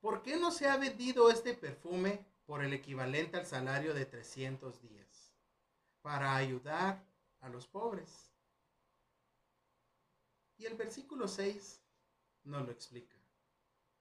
¿por 0.00 0.22
qué 0.22 0.36
no 0.36 0.50
se 0.50 0.68
ha 0.68 0.76
vendido 0.76 1.30
este 1.30 1.54
perfume 1.54 2.24
por 2.46 2.64
el 2.64 2.72
equivalente 2.72 3.36
al 3.36 3.46
salario 3.46 3.94
de 3.94 4.06
300 4.06 4.80
días 4.82 5.34
para 6.02 6.36
ayudar 6.36 7.04
a 7.40 7.48
los 7.48 7.66
pobres? 7.66 8.32
Y 10.56 10.66
el 10.66 10.74
versículo 10.74 11.28
6 11.28 11.82
nos 12.44 12.66
lo 12.66 12.72
explica. 12.72 13.16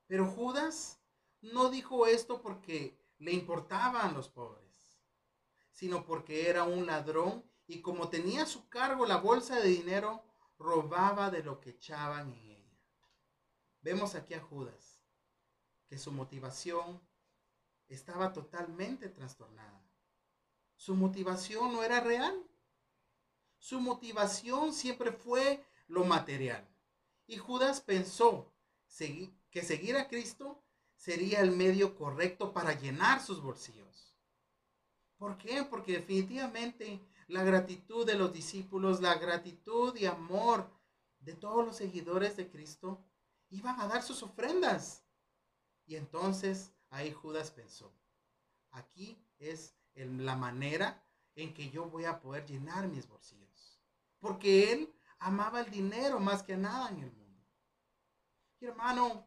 Pero 0.08 0.26
Judas 0.26 1.00
no 1.42 1.70
dijo 1.70 2.08
esto 2.08 2.42
porque 2.42 2.98
le 3.20 3.32
importaban 3.34 4.14
los 4.14 4.30
pobres 4.30 4.68
sino 5.78 6.04
porque 6.08 6.50
era 6.50 6.64
un 6.64 6.88
ladrón 6.88 7.44
y 7.68 7.82
como 7.82 8.10
tenía 8.10 8.44
a 8.44 8.48
su 8.48 8.68
cargo 8.68 9.06
la 9.06 9.18
bolsa 9.18 9.60
de 9.60 9.68
dinero, 9.68 10.24
robaba 10.58 11.30
de 11.30 11.44
lo 11.44 11.60
que 11.60 11.70
echaban 11.70 12.34
en 12.34 12.50
ella. 12.50 12.80
Vemos 13.82 14.16
aquí 14.16 14.34
a 14.34 14.42
Judas, 14.42 14.97
que 15.88 15.98
su 15.98 16.12
motivación 16.12 17.02
estaba 17.88 18.34
totalmente 18.34 19.10
trastornada. 19.10 19.84
Su 20.76 20.96
motivación 20.96 21.74
no 21.74 21.84
era 21.84 22.00
real. 22.00 22.36
Su 23.58 23.80
motivación 23.80 24.74
siempre 24.74 25.12
fue 25.12 25.66
lo 25.88 26.04
material. 26.04 26.68
Y 27.26 27.38
Judas 27.38 27.82
pensó 27.82 28.54
que 29.50 29.64
seguir 29.64 29.98
a 29.98 30.08
Cristo 30.08 30.64
sería 30.96 31.42
el 31.42 31.52
medio 31.52 31.96
correcto 31.96 32.54
para 32.54 32.74
llenar 32.74 33.22
sus 33.22 33.42
bolsillos. 33.42 34.16
¿Por 35.18 35.38
qué? 35.38 35.64
Porque 35.64 35.94
definitivamente 35.94 37.02
la 37.28 37.44
gratitud 37.44 38.06
de 38.06 38.16
los 38.16 38.32
discípulos, 38.32 39.02
la 39.02 39.16
gratitud 39.16 39.96
y 39.96 40.06
amor 40.06 40.70
de 41.20 41.34
todos 41.34 41.66
los 41.66 41.76
seguidores 41.76 42.38
de 42.38 42.50
Cristo 42.50 43.04
iban 43.50 43.80
a 43.82 43.88
dar 43.88 44.04
sus 44.04 44.24
ofrendas. 44.24 45.04
Y 45.88 45.96
entonces 45.96 46.74
ahí 46.90 47.12
Judas 47.12 47.50
pensó, 47.50 47.92
aquí 48.72 49.18
es 49.40 49.74
la 49.96 50.36
manera 50.36 51.04
en 51.36 51.54
que 51.54 51.70
yo 51.70 51.86
voy 51.86 52.06
a 52.06 52.20
poder 52.20 52.46
llenar 52.46 52.88
mis 52.88 53.08
bolsillos. 53.08 53.80
Porque 54.20 54.72
él 54.72 54.94
amaba 55.20 55.62
el 55.62 55.72
dinero 55.72 56.20
más 56.20 56.44
que 56.44 56.58
nada 56.58 56.90
en 56.90 57.00
el 57.00 57.12
mundo. 57.12 57.44
Y 58.60 58.66
hermano, 58.66 59.26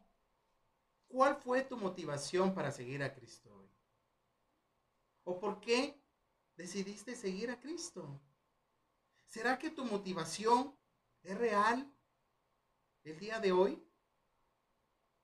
¿cuál 1.07 1.35
fue 1.35 1.63
tu 1.63 1.77
motivación 1.77 2.53
para 2.53 2.71
seguir 2.71 3.01
a 3.01 3.13
Cristo 3.13 3.53
hoy? 3.53 3.69
¿O 5.23 5.39
por 5.39 5.59
qué 5.61 5.99
decidiste 6.55 7.15
seguir 7.15 7.49
a 7.49 7.59
Cristo? 7.59 8.21
¿Será 9.25 9.57
que 9.57 9.71
tu 9.71 9.83
motivación 9.85 10.77
es 11.23 11.37
real 11.37 11.91
el 13.03 13.17
día 13.19 13.39
de 13.39 13.51
hoy? 13.51 13.83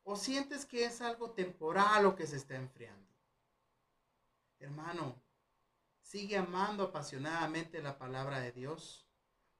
¿O 0.09 0.15
sientes 0.15 0.65
que 0.65 0.85
es 0.85 1.01
algo 1.01 1.31
temporal 1.31 2.05
o 2.05 2.15
que 2.15 2.25
se 2.25 2.37
está 2.37 2.55
enfriando? 2.55 3.13
Hermano, 4.57 5.21
sigue 5.99 6.37
amando 6.37 6.83
apasionadamente 6.83 7.81
la 7.81 7.97
palabra 7.97 8.39
de 8.39 8.53
Dios 8.53 9.05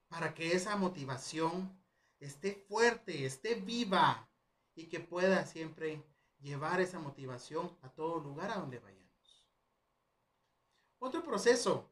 para 0.07 0.33
que 0.33 0.53
esa 0.53 0.77
motivación 0.77 1.77
esté 2.21 2.53
fuerte, 2.53 3.25
esté 3.25 3.55
viva 3.55 4.29
y 4.73 4.87
que 4.87 5.01
pueda 5.01 5.45
siempre 5.45 6.01
llevar 6.39 6.79
esa 6.79 6.97
motivación 6.97 7.77
a 7.81 7.89
todo 7.89 8.17
lugar 8.21 8.49
a 8.49 8.55
donde 8.55 8.79
vaya. 8.79 9.05
Otro 10.99 11.25
proceso 11.25 11.91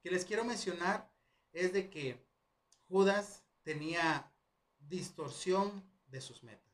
que 0.00 0.10
les 0.10 0.24
quiero 0.24 0.44
mencionar 0.44 1.12
es 1.52 1.74
de 1.74 1.90
que 1.90 2.26
Judas 2.88 3.44
tenía 3.62 4.32
distorsión 4.78 5.84
de 6.06 6.22
sus 6.22 6.42
metas. 6.42 6.71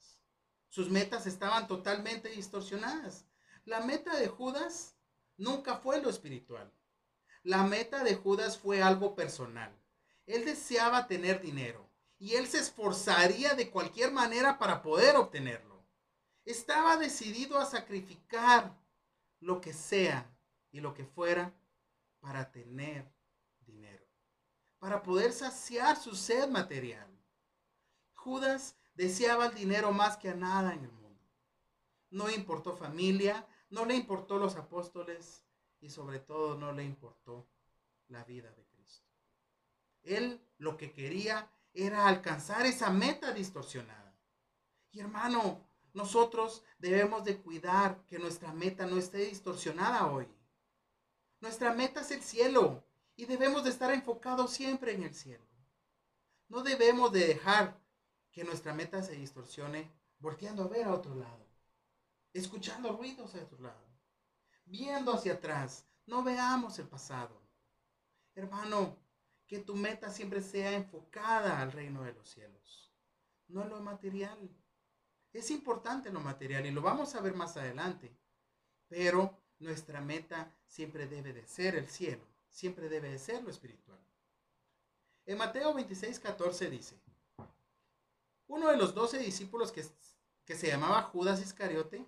Sus 0.78 0.90
metas 0.90 1.26
estaban 1.26 1.66
totalmente 1.66 2.28
distorsionadas. 2.28 3.25
La 3.64 3.80
meta 3.80 4.16
de 4.16 4.28
Judas 4.28 4.94
nunca 5.37 5.78
fue 5.78 6.00
lo 6.00 6.08
espiritual. 6.08 6.73
La 7.42 7.64
meta 7.64 8.04
de 8.04 8.14
Judas 8.14 8.56
fue 8.56 8.80
algo 8.80 9.16
personal. 9.16 9.76
Él 10.25 10.44
deseaba 10.44 11.08
tener 11.08 11.40
dinero 11.40 11.90
y 12.16 12.37
él 12.37 12.47
se 12.47 12.61
esforzaría 12.61 13.54
de 13.54 13.70
cualquier 13.73 14.12
manera 14.12 14.56
para 14.56 14.80
poder 14.80 15.16
obtenerlo. 15.16 15.85
Estaba 16.44 16.97
decidido 16.97 17.58
a 17.58 17.66
sacrificar 17.66 18.73
lo 19.40 19.61
que 19.61 19.73
sea 19.73 20.32
y 20.70 20.78
lo 20.78 20.94
que 20.94 21.04
fuera 21.04 21.52
para 22.20 22.52
tener 22.52 23.12
dinero, 23.66 24.06
para 24.78 25.02
poder 25.02 25.32
saciar 25.32 26.00
su 26.00 26.14
sed 26.14 26.49
material. 26.49 27.11
Judas 28.14 28.76
deseaba 28.99 29.47
el 29.47 29.55
dinero 29.55 29.93
más 29.93 30.17
que 30.17 30.28
a 30.28 30.35
nada 30.35 30.75
en 30.75 30.83
el 30.85 30.90
mundo. 30.90 31.25
No 32.11 32.28
importó 32.28 32.76
familia, 32.76 33.47
No 33.71 33.85
le 33.85 33.95
importó 33.95 34.38
los 34.38 34.57
apóstoles 34.57 35.45
y 35.81 35.90
sobre 35.90 36.21
todo 36.21 36.57
no 36.57 36.73
le 36.73 36.85
importó 36.85 37.47
la 38.09 38.25
vida 38.25 38.50
de 38.50 38.64
Cristo. 38.64 39.07
Él 40.02 40.40
lo 40.57 40.78
que 40.78 40.90
quería 40.90 41.50
era 41.75 42.09
alcanzar 42.09 42.64
esa 42.64 42.88
meta 42.88 43.33
distorsionada. 43.33 44.17
Y 44.90 45.00
hermano, 45.00 45.69
nosotros 45.93 46.64
debemos 46.78 47.25
de 47.25 47.37
cuidar 47.37 48.02
que 48.07 48.19
nuestra 48.19 48.55
meta 48.55 48.87
no 48.87 48.97
esté 48.97 49.19
distorsionada 49.19 50.11
hoy. 50.11 50.26
Nuestra 51.40 51.75
meta 51.75 52.00
es 52.00 52.11
el 52.11 52.23
cielo 52.23 52.83
y 53.17 53.26
debemos 53.26 53.64
de 53.64 53.71
estar 53.71 53.93
enfocados 53.93 54.50
siempre 54.50 54.95
en 54.95 55.02
el 55.02 55.14
cielo. 55.14 55.47
No 56.49 56.62
debemos 56.62 57.12
de 57.12 57.26
dejar 57.26 57.78
que 58.38 58.45
nuestra 58.45 58.73
meta 58.73 59.02
se 59.02 59.16
distorsione 59.16 59.90
volteando 60.21 60.62
a 60.62 60.68
ver 60.68 60.87
a 60.87 60.95
otro 60.95 61.12
lado, 61.12 61.45
escuchando 62.33 62.92
ruidos 62.92 63.35
a 63.35 63.42
otro 63.42 63.59
lado, 63.59 63.85
viendo 64.64 65.12
hacia 65.12 65.33
atrás. 65.33 65.85
No 66.07 66.23
veamos 66.23 66.78
el 66.78 66.87
pasado. 66.87 67.42
Hermano, 68.37 68.97
que 69.49 69.59
tu 69.59 69.75
meta 69.75 70.09
siempre 70.09 70.40
sea 70.40 70.73
enfocada 70.73 71.61
al 71.61 71.73
reino 71.73 72.04
de 72.04 72.12
los 72.12 72.28
cielos, 72.28 72.95
no 73.49 73.64
lo 73.64 73.80
material. 73.80 74.38
Es 75.33 75.50
importante 75.50 76.12
lo 76.12 76.21
material 76.21 76.64
y 76.64 76.71
lo 76.71 76.80
vamos 76.80 77.16
a 77.16 77.21
ver 77.21 77.35
más 77.35 77.57
adelante, 77.57 78.16
pero 78.87 79.37
nuestra 79.59 80.00
meta 80.00 80.54
siempre 80.64 81.09
debe 81.09 81.33
de 81.33 81.45
ser 81.49 81.75
el 81.75 81.88
cielo, 81.88 82.25
siempre 82.50 82.88
debe 82.88 83.11
de 83.11 83.18
ser 83.18 83.42
lo 83.42 83.50
espiritual. 83.50 83.99
En 85.26 85.38
Mateo 85.38 85.75
26, 85.75 86.21
14 86.21 86.71
dice, 86.71 87.08
uno 88.49 88.69
de 88.69 88.76
los 88.76 88.95
doce 88.95 89.19
discípulos 89.19 89.73
que, 89.73 89.85
se 90.55 90.67
llamaba 90.67 91.02
Judas 91.02 91.40
Iscariote 91.40 92.05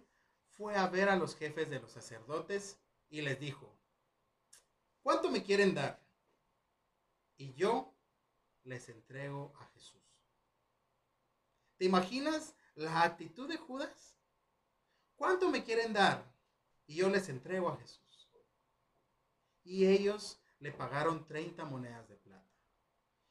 fue 0.51 0.77
a 0.77 0.89
ver 0.89 1.09
a 1.09 1.17
los 1.17 1.37
jefes 1.37 1.71
de 1.71 1.79
los 1.79 1.93
sacerdotes 1.93 2.79
y 3.09 3.21
les 3.21 3.39
dijo, 3.39 3.73
¿cuánto 5.03 5.31
me 5.31 5.43
quieren 5.43 5.75
dar? 5.75 6.01
y 7.41 7.55
yo 7.55 7.97
les 8.65 8.91
entrego 8.91 9.55
a 9.59 9.65
Jesús. 9.73 10.03
¿Te 11.79 11.87
imaginas 11.87 12.55
la 12.75 13.03
actitud 13.03 13.49
de 13.49 13.57
Judas? 13.57 14.19
¿Cuánto 15.17 15.49
me 15.49 15.65
quieren 15.65 15.95
dar? 15.95 16.31
Y 16.87 16.97
yo 16.97 17.09
les 17.09 17.31
entrego 17.31 17.71
a 17.71 17.79
Jesús. 17.79 18.31
Y 19.65 19.87
ellos 19.87 20.39
le 20.59 20.71
pagaron 20.71 21.27
30 21.27 21.65
monedas 21.65 22.07
de 22.11 22.17
plata. 22.17 22.53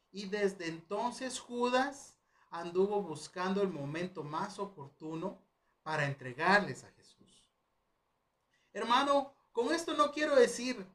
Y 0.10 0.28
desde 0.28 0.68
entonces 0.68 1.40
Judas 1.40 2.19
anduvo 2.50 3.02
buscando 3.02 3.62
el 3.62 3.70
momento 3.70 4.24
más 4.24 4.60
oportuno 4.60 5.40
para 5.84 6.06
entregarles 6.06 6.84
a 6.84 6.92
Jesús. 6.92 7.50
Hermano, 8.74 9.34
con 9.52 9.74
esto 9.74 9.94
no 9.94 10.12
quiero 10.12 10.36
decir 10.36 10.86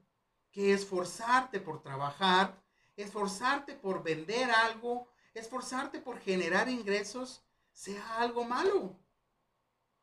que 0.51 0.73
esforzarte 0.73 1.61
por 1.61 1.83
trabajar 1.83 2.65
esforzarte 2.97 3.75
por 3.75 4.03
vender 4.03 4.51
algo, 4.51 5.09
esforzarte 5.35 6.01
por 6.01 6.19
generar 6.21 6.69
ingresos, 6.69 7.43
sea 7.73 8.21
algo 8.21 8.45
malo. 8.45 8.97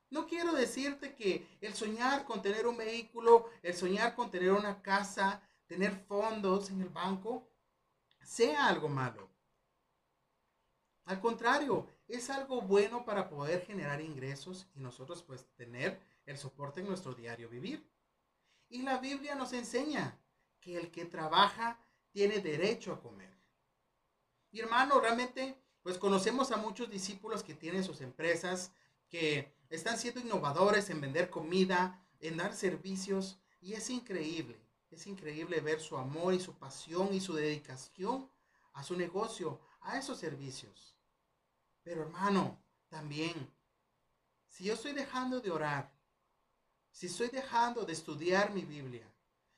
No 0.09 0.27
quiero 0.27 0.51
decirte 0.53 1.15
que 1.15 1.47
el 1.61 1.73
soñar 1.73 2.25
con 2.25 2.41
tener 2.41 2.67
un 2.67 2.75
vehículo, 2.75 3.49
el 3.63 3.73
soñar 3.73 4.13
con 4.13 4.29
tener 4.29 4.51
una 4.51 4.81
casa, 4.81 5.41
tener 5.67 5.95
fondos 6.07 6.69
en 6.69 6.81
el 6.81 6.89
banco, 6.89 7.47
sea 8.21 8.67
algo 8.67 8.89
malo. 8.89 9.29
Al 11.11 11.19
contrario, 11.19 11.89
es 12.07 12.29
algo 12.29 12.61
bueno 12.61 13.03
para 13.03 13.27
poder 13.27 13.65
generar 13.65 13.99
ingresos 13.99 14.65
y 14.73 14.79
nosotros 14.79 15.21
pues 15.23 15.45
tener 15.57 15.99
el 16.25 16.37
soporte 16.37 16.79
en 16.79 16.87
nuestro 16.87 17.13
diario 17.13 17.49
vivir. 17.49 17.85
Y 18.69 18.83
la 18.83 18.97
Biblia 18.97 19.35
nos 19.35 19.51
enseña 19.51 20.17
que 20.61 20.77
el 20.77 20.89
que 20.89 21.03
trabaja 21.03 21.77
tiene 22.11 22.39
derecho 22.39 22.93
a 22.93 23.01
comer. 23.01 23.29
Y 24.51 24.61
hermano, 24.61 25.01
realmente, 25.01 25.61
pues 25.81 25.97
conocemos 25.97 26.53
a 26.53 26.55
muchos 26.55 26.89
discípulos 26.89 27.43
que 27.43 27.55
tienen 27.55 27.83
sus 27.83 27.99
empresas, 27.99 28.71
que 29.09 29.53
están 29.69 29.97
siendo 29.97 30.21
innovadores 30.21 30.89
en 30.91 31.01
vender 31.01 31.29
comida, 31.29 32.01
en 32.21 32.37
dar 32.37 32.53
servicios, 32.53 33.37
y 33.59 33.73
es 33.73 33.89
increíble, 33.89 34.57
es 34.89 35.05
increíble 35.07 35.59
ver 35.59 35.81
su 35.81 35.97
amor 35.97 36.33
y 36.33 36.39
su 36.39 36.53
pasión 36.53 37.13
y 37.13 37.19
su 37.19 37.33
dedicación 37.33 38.31
a 38.71 38.81
su 38.81 38.95
negocio, 38.95 39.59
a 39.81 39.97
esos 39.97 40.17
servicios. 40.17 40.91
Pero 41.83 42.03
hermano, 42.03 42.61
también, 42.89 43.51
si 44.47 44.65
yo 44.65 44.73
estoy 44.73 44.93
dejando 44.93 45.39
de 45.39 45.51
orar, 45.51 45.91
si 46.91 47.07
estoy 47.07 47.29
dejando 47.29 47.85
de 47.85 47.93
estudiar 47.93 48.51
mi 48.51 48.61
Biblia, 48.61 49.07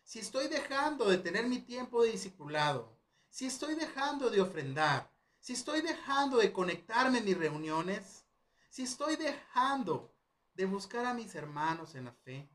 si 0.04 0.20
estoy 0.20 0.48
dejando 0.48 1.10
de 1.10 1.18
tener 1.18 1.48
mi 1.48 1.60
tiempo 1.60 2.04
de 2.04 2.12
discipulado, 2.12 2.96
si 3.30 3.46
estoy 3.46 3.76
dejando 3.76 4.30
de 4.30 4.42
ofrendar, 4.42 5.12
si 5.40 5.54
estoy 5.54 5.82
dejando 5.82 6.38
de 6.38 6.54
conectarme 6.54 7.18
en 7.18 7.26
mis 7.26 7.38
reuniones, 7.38 8.26
si 8.70 8.84
estoy 8.84 9.16
dejando 9.16 10.16
de 10.54 10.66
buscar 10.66 11.06
a 11.06 11.14
mis 11.14 11.34
hermanos 11.36 11.96
en 11.96 12.06
la 12.06 12.14
fe, 12.14 12.50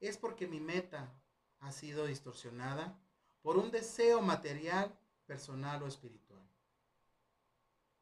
es 0.00 0.16
porque 0.16 0.46
mi 0.46 0.60
meta 0.60 1.12
ha 1.58 1.72
sido 1.72 2.06
distorsionada 2.06 2.98
por 3.42 3.56
un 3.56 3.70
deseo 3.70 4.22
material, 4.22 4.96
personal 5.26 5.82
o 5.82 5.86
espiritual. 5.86 6.46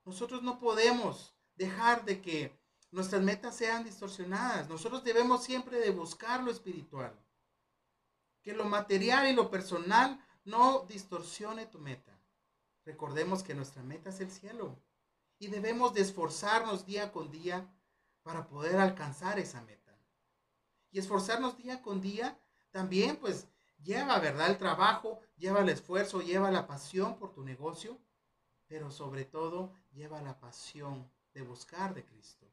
Nosotros 0.04 0.42
no 0.42 0.58
podemos 0.58 1.34
dejar 1.56 2.04
de 2.04 2.20
que 2.20 2.58
nuestras 2.90 3.22
metas 3.22 3.56
sean 3.56 3.84
distorsionadas. 3.84 4.68
Nosotros 4.68 5.02
debemos 5.04 5.44
siempre 5.44 5.78
de 5.78 5.90
buscar 5.90 6.42
lo 6.42 6.50
espiritual 6.50 7.18
que 8.44 8.52
lo 8.52 8.66
material 8.66 9.26
y 9.28 9.32
lo 9.32 9.50
personal 9.50 10.20
no 10.44 10.84
distorsione 10.86 11.66
tu 11.66 11.80
meta. 11.80 12.12
Recordemos 12.84 13.42
que 13.42 13.54
nuestra 13.54 13.82
meta 13.82 14.10
es 14.10 14.20
el 14.20 14.30
cielo 14.30 14.78
y 15.38 15.48
debemos 15.48 15.94
de 15.94 16.02
esforzarnos 16.02 16.84
día 16.84 17.10
con 17.10 17.30
día 17.30 17.66
para 18.22 18.46
poder 18.46 18.76
alcanzar 18.76 19.38
esa 19.38 19.62
meta. 19.62 19.98
Y 20.90 20.98
esforzarnos 20.98 21.56
día 21.56 21.80
con 21.80 22.02
día 22.02 22.38
también 22.70 23.16
pues 23.16 23.48
lleva, 23.82 24.18
¿verdad? 24.18 24.50
El 24.50 24.58
trabajo, 24.58 25.20
lleva 25.36 25.60
el 25.60 25.70
esfuerzo, 25.70 26.20
lleva 26.20 26.50
la 26.50 26.66
pasión 26.66 27.16
por 27.16 27.32
tu 27.32 27.42
negocio, 27.42 27.98
pero 28.74 28.90
sobre 28.90 29.24
todo 29.24 29.72
lleva 29.92 30.20
la 30.20 30.36
pasión 30.40 31.08
de 31.32 31.42
buscar 31.42 31.94
de 31.94 32.04
Cristo, 32.04 32.44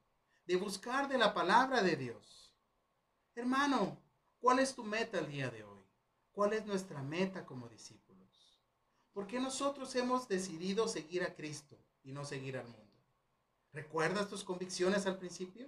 de 0.46 0.56
buscar 0.56 1.10
de 1.10 1.18
la 1.18 1.34
palabra 1.34 1.82
de 1.82 1.96
Dios. 1.96 2.54
Hermano, 3.34 3.98
¿cuál 4.40 4.60
es 4.60 4.76
tu 4.76 4.84
meta 4.84 5.18
el 5.18 5.32
día 5.32 5.50
de 5.50 5.64
hoy? 5.64 5.84
¿Cuál 6.32 6.54
es 6.54 6.64
nuestra 6.68 7.02
meta 7.02 7.44
como 7.44 7.68
discípulos? 7.70 8.62
¿Por 9.14 9.26
qué 9.26 9.40
nosotros 9.40 9.96
hemos 9.96 10.28
decidido 10.28 10.88
seguir 10.88 11.24
a 11.24 11.34
Cristo 11.34 11.76
y 12.04 12.12
no 12.12 12.24
seguir 12.24 12.56
al 12.56 12.68
mundo? 12.68 13.02
¿Recuerdas 13.74 14.30
tus 14.30 14.44
convicciones 14.44 15.08
al 15.08 15.18
principio? 15.18 15.68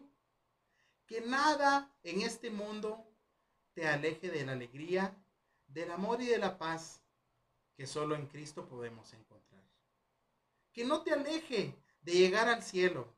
Que 1.07 1.21
nada 1.21 1.91
en 2.03 2.21
este 2.21 2.51
mundo 2.51 3.03
te 3.73 3.87
aleje 3.87 4.29
de 4.29 4.45
la 4.45 4.51
alegría, 4.51 5.17
del 5.65 5.89
amor 5.89 6.21
y 6.21 6.27
de 6.27 6.37
la 6.37 6.59
paz 6.59 7.01
que 7.75 7.87
solo 7.87 8.13
en 8.13 8.27
Cristo 8.27 8.67
podemos 8.67 9.11
encontrar. 9.13 9.52
Que 10.73 10.83
no 10.83 11.03
te 11.03 11.13
aleje 11.13 11.75
de 12.01 12.11
llegar 12.11 12.49
al 12.49 12.63
cielo. 12.63 13.15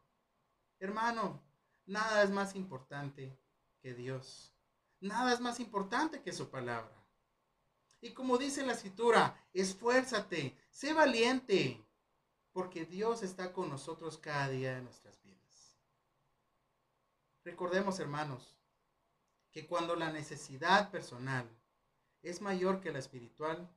Hermano, 0.79 1.41
nada 1.85 2.21
es 2.21 2.29
más 2.29 2.55
importante 2.55 3.35
que 3.81 3.93
Dios. 3.93 4.53
Nada 4.99 5.33
es 5.33 5.39
más 5.39 5.59
importante 5.59 6.21
que 6.21 6.33
su 6.33 6.49
palabra. 6.49 6.93
Y 8.01 8.11
como 8.13 8.37
dice 8.37 8.65
la 8.65 8.73
escritura, 8.73 9.47
esfuérzate, 9.53 10.55
sé 10.69 10.93
valiente, 10.93 11.83
porque 12.51 12.85
Dios 12.85 13.23
está 13.23 13.51
con 13.51 13.69
nosotros 13.69 14.17
cada 14.17 14.49
día 14.49 14.75
de 14.75 14.81
nuestras 14.81 15.21
vidas. 15.23 15.77
Recordemos, 17.43 17.99
hermanos, 17.99 18.55
que 19.51 19.65
cuando 19.65 19.95
la 19.95 20.11
necesidad 20.11 20.91
personal 20.91 21.49
es 22.21 22.41
mayor 22.41 22.81
que 22.81 22.91
la 22.91 22.99
espiritual, 22.99 23.69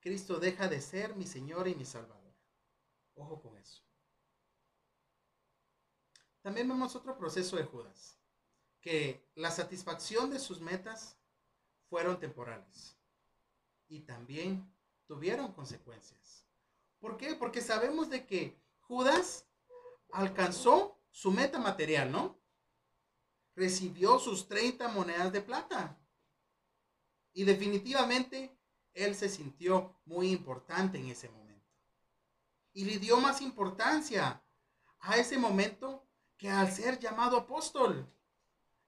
Cristo 0.00 0.38
deja 0.38 0.68
de 0.68 0.80
ser 0.80 1.16
mi 1.16 1.26
Señor 1.26 1.66
y 1.66 1.74
mi 1.74 1.84
Salvador. 1.84 2.27
Ojo 3.18 3.42
con 3.42 3.56
eso. 3.58 3.82
También 6.40 6.68
vemos 6.68 6.94
otro 6.94 7.18
proceso 7.18 7.56
de 7.56 7.64
Judas, 7.64 8.16
que 8.80 9.28
la 9.34 9.50
satisfacción 9.50 10.30
de 10.30 10.38
sus 10.38 10.60
metas 10.60 11.18
fueron 11.88 12.20
temporales 12.20 12.96
y 13.88 14.00
también 14.00 14.72
tuvieron 15.06 15.52
consecuencias. 15.52 16.46
¿Por 17.00 17.16
qué? 17.16 17.34
Porque 17.34 17.60
sabemos 17.60 18.08
de 18.08 18.24
que 18.24 18.56
Judas 18.80 19.46
alcanzó 20.12 21.00
su 21.10 21.32
meta 21.32 21.58
material, 21.58 22.12
¿no? 22.12 22.40
Recibió 23.56 24.18
sus 24.20 24.46
30 24.46 24.88
monedas 24.88 25.32
de 25.32 25.42
plata. 25.42 25.98
Y 27.32 27.44
definitivamente 27.44 28.56
él 28.94 29.14
se 29.16 29.28
sintió 29.28 30.00
muy 30.04 30.30
importante 30.30 30.98
en 30.98 31.08
ese 31.08 31.28
momento. 31.28 31.47
Y 32.72 32.84
le 32.84 32.98
dio 32.98 33.18
más 33.18 33.40
importancia 33.40 34.42
a 35.00 35.16
ese 35.16 35.38
momento 35.38 36.06
que 36.36 36.50
al 36.50 36.72
ser 36.72 36.98
llamado 36.98 37.36
apóstol 37.36 38.06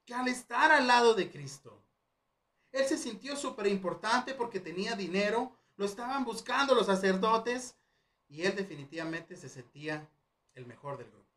que 0.04 0.14
al 0.14 0.28
estar 0.28 0.72
al 0.72 0.86
lado 0.86 1.14
de 1.14 1.30
Cristo. 1.30 1.82
Él 2.72 2.84
se 2.84 2.98
sintió 2.98 3.36
súper 3.36 3.66
importante 3.66 4.34
porque 4.34 4.60
tenía 4.60 4.94
dinero, 4.94 5.56
lo 5.76 5.84
estaban 5.84 6.24
buscando 6.24 6.74
los 6.74 6.86
sacerdotes 6.86 7.76
y 8.28 8.42
él 8.42 8.54
definitivamente 8.54 9.36
se 9.36 9.48
sentía 9.48 10.08
el 10.54 10.66
mejor 10.66 10.98
del 10.98 11.10
grupo. 11.10 11.30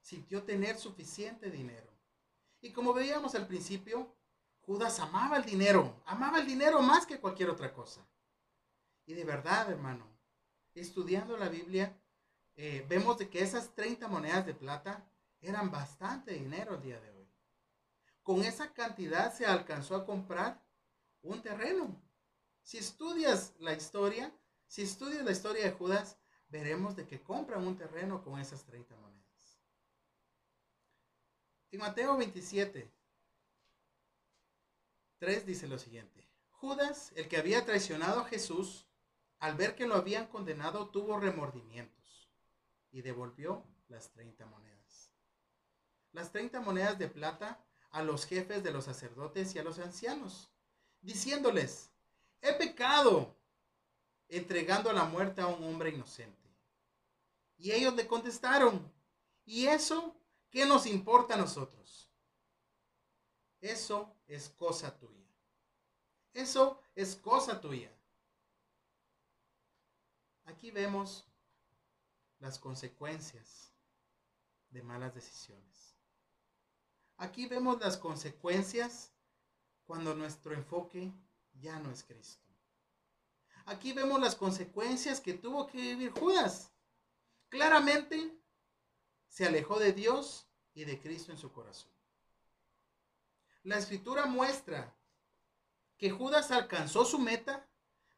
Sintió 0.00 0.42
tener 0.42 0.78
suficiente 0.78 1.50
dinero. 1.50 1.88
Y 2.60 2.72
como 2.72 2.92
veíamos 2.92 3.34
al 3.34 3.46
principio, 3.46 4.14
Judas 4.60 4.98
amaba 5.00 5.36
el 5.36 5.44
dinero, 5.44 6.02
amaba 6.06 6.40
el 6.40 6.46
dinero 6.46 6.80
más 6.82 7.06
que 7.06 7.20
cualquier 7.20 7.50
otra 7.50 7.72
cosa. 7.72 8.06
Y 9.04 9.14
de 9.14 9.24
verdad, 9.24 9.70
hermano, 9.70 10.06
estudiando 10.80 11.36
la 11.36 11.48
Biblia, 11.48 11.96
eh, 12.56 12.84
vemos 12.88 13.18
de 13.18 13.28
que 13.28 13.40
esas 13.40 13.74
30 13.74 14.08
monedas 14.08 14.46
de 14.46 14.54
plata 14.54 15.08
eran 15.40 15.70
bastante 15.70 16.32
dinero 16.32 16.74
el 16.74 16.82
día 16.82 17.00
de 17.00 17.10
hoy. 17.10 17.28
Con 18.22 18.42
esa 18.42 18.72
cantidad 18.72 19.32
se 19.32 19.46
alcanzó 19.46 19.94
a 19.94 20.04
comprar 20.04 20.64
un 21.22 21.42
terreno. 21.42 22.02
Si 22.62 22.78
estudias 22.78 23.54
la 23.58 23.72
historia, 23.72 24.32
si 24.66 24.82
estudias 24.82 25.24
la 25.24 25.30
historia 25.30 25.64
de 25.64 25.72
Judas, 25.72 26.18
veremos 26.48 26.96
de 26.96 27.06
que 27.06 27.22
compran 27.22 27.66
un 27.66 27.76
terreno 27.76 28.24
con 28.24 28.40
esas 28.40 28.64
30 28.64 28.96
monedas. 28.96 29.60
En 31.70 31.80
Mateo 31.80 32.16
27, 32.16 32.90
3 35.18 35.46
dice 35.46 35.66
lo 35.68 35.78
siguiente. 35.78 36.28
Judas, 36.50 37.12
el 37.16 37.28
que 37.28 37.36
había 37.36 37.64
traicionado 37.64 38.20
a 38.20 38.24
Jesús, 38.24 38.85
al 39.38 39.56
ver 39.56 39.74
que 39.74 39.86
lo 39.86 39.94
habían 39.94 40.26
condenado, 40.26 40.88
tuvo 40.88 41.18
remordimientos 41.18 42.30
y 42.90 43.02
devolvió 43.02 43.64
las 43.88 44.10
30 44.12 44.46
monedas. 44.46 45.12
Las 46.12 46.32
30 46.32 46.60
monedas 46.60 46.98
de 46.98 47.08
plata 47.08 47.62
a 47.90 48.02
los 48.02 48.24
jefes 48.24 48.62
de 48.62 48.72
los 48.72 48.84
sacerdotes 48.84 49.54
y 49.54 49.58
a 49.58 49.64
los 49.64 49.78
ancianos, 49.78 50.50
diciéndoles, 51.00 51.90
he 52.40 52.52
pecado 52.54 53.36
entregando 54.28 54.90
a 54.90 54.94
la 54.94 55.04
muerte 55.04 55.40
a 55.40 55.46
un 55.46 55.62
hombre 55.64 55.90
inocente. 55.90 56.50
Y 57.58 57.72
ellos 57.72 57.94
le 57.94 58.06
contestaron, 58.06 58.92
¿y 59.44 59.66
eso 59.66 60.14
qué 60.50 60.66
nos 60.66 60.86
importa 60.86 61.34
a 61.34 61.38
nosotros? 61.38 62.10
Eso 63.60 64.14
es 64.26 64.48
cosa 64.50 64.96
tuya. 64.98 65.26
Eso 66.32 66.80
es 66.94 67.16
cosa 67.16 67.60
tuya. 67.60 67.95
Aquí 70.46 70.70
vemos 70.70 71.24
las 72.38 72.58
consecuencias 72.58 73.72
de 74.70 74.82
malas 74.82 75.14
decisiones. 75.14 75.96
Aquí 77.18 77.46
vemos 77.46 77.80
las 77.80 77.96
consecuencias 77.96 79.12
cuando 79.86 80.14
nuestro 80.14 80.54
enfoque 80.54 81.12
ya 81.54 81.78
no 81.78 81.90
es 81.90 82.04
Cristo. 82.04 82.46
Aquí 83.64 83.92
vemos 83.92 84.20
las 84.20 84.36
consecuencias 84.36 85.20
que 85.20 85.34
tuvo 85.34 85.66
que 85.66 85.78
vivir 85.78 86.10
Judas. 86.12 86.70
Claramente 87.48 88.38
se 89.28 89.46
alejó 89.46 89.78
de 89.78 89.92
Dios 89.92 90.46
y 90.74 90.84
de 90.84 91.00
Cristo 91.00 91.32
en 91.32 91.38
su 91.38 91.50
corazón. 91.52 91.90
La 93.64 93.78
escritura 93.78 94.26
muestra 94.26 94.94
que 95.98 96.10
Judas 96.10 96.52
alcanzó 96.52 97.04
su 97.04 97.18
meta, 97.18 97.68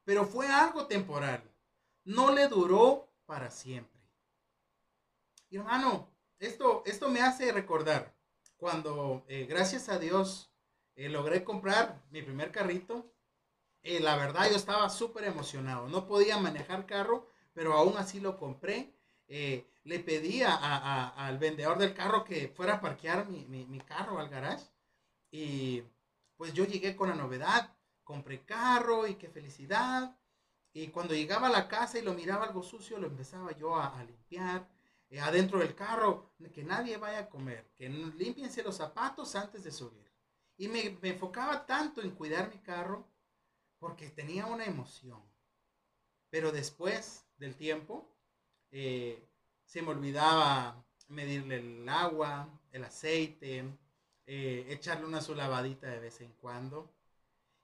pero 0.05 0.27
fue 0.27 0.47
algo 0.49 0.87
temporal. 0.87 1.48
No 2.09 2.33
le 2.33 2.49
duró 2.49 3.09
para 3.27 3.51
siempre. 3.51 4.01
Hermano, 5.51 6.09
esto, 6.39 6.83
esto 6.87 7.09
me 7.09 7.21
hace 7.21 7.53
recordar 7.53 8.15
cuando, 8.57 9.25
eh, 9.29 9.47
gracias 9.49 9.89
a 9.89 9.99
Dios, 9.99 10.51
eh, 10.97 11.09
logré 11.09 11.45
comprar 11.45 12.03
mi 12.11 12.23
primer 12.23 12.51
carrito 12.51 13.13
eh, 13.83 14.01
la 14.01 14.17
verdad 14.17 14.51
yo 14.51 14.57
estaba 14.57 14.91
súper 14.91 15.25
emocionado. 15.25 15.89
No 15.89 16.07
podía 16.07 16.39
manejar 16.39 16.87
carro, 16.87 17.29
pero 17.55 17.73
aún 17.75 17.97
así 17.97 18.21
lo 18.21 18.37
compré. 18.37 18.93
Eh, 19.29 19.67
le 19.85 20.01
pedí 20.01 20.43
al 20.43 21.39
vendedor 21.39 21.79
del 21.79 21.95
carro 21.95 22.25
que 22.25 22.49
fuera 22.49 22.75
a 22.75 22.81
parquear 22.81 23.29
mi, 23.29 23.81
carro 23.87 24.19
al 24.19 24.29
garage. 24.29 24.67
Y 25.31 25.83
pues 26.37 26.53
yo 26.53 26.65
llegué 26.65 26.97
con 26.97 27.09
la 27.09 27.15
novedad. 27.15 27.75
Compré 28.05 28.45
carro 28.45 29.07
y 29.07 29.15
qué 29.15 29.29
felicidad. 29.29 30.17
Y 30.73 30.89
cuando 30.89 31.15
llegaba 31.15 31.49
a 31.49 31.53
la 31.53 31.69
casa 31.69 31.99
y 31.99 32.03
lo 32.03 32.15
miraba 32.15 32.47
algo 32.47 32.63
sucio, 32.63 32.99
lo 32.99 33.07
empezaba 33.07 33.53
yo 33.53 33.77
a, 33.77 34.03
limpiar. 34.05 34.69
Eh, 35.11 35.21
adentro 35.21 35.61
del 35.61 35.75
carro, 35.75 36.35
que 36.53 36.63
nadie 36.63 36.99
vaya 36.99 37.21
a 37.21 37.29
comer, 37.29 37.71
que 37.75 37.89
limpiense 37.89 38.63
los 38.63 38.77
zapatos 38.77 39.35
antes 39.35 39.65
de 39.65 39.73
subir. 39.73 40.11
Y 40.57 40.69
me, 40.69 40.99
me 41.01 41.11
enfocaba 41.11 41.65
tanto 41.65 42.03
en 42.03 42.11
cuidar 42.11 42.51
mi 42.51 42.61
carro 42.61 43.09
porque 43.79 44.11
tenía 44.11 44.47
una 44.47 44.65
emoción. 44.65 45.23
Pero 46.31 46.53
después 46.53 47.25
del 47.39 47.57
tiempo, 47.57 48.15
eh, 48.71 49.27
se 49.65 49.83
me 49.83 49.91
olvidaba 49.91 50.85
medirle 51.09 51.57
el 51.57 51.89
agua, 51.89 52.49
el 52.73 52.85
aceite, 52.85 53.65
eh, 54.27 54.67
echarle 54.69 55.07
una 55.07 55.21
su 55.21 55.35
lavadita 55.35 55.89
de 55.89 56.01
vez 56.01 56.21
en 56.21 56.33
cuando. 56.35 56.93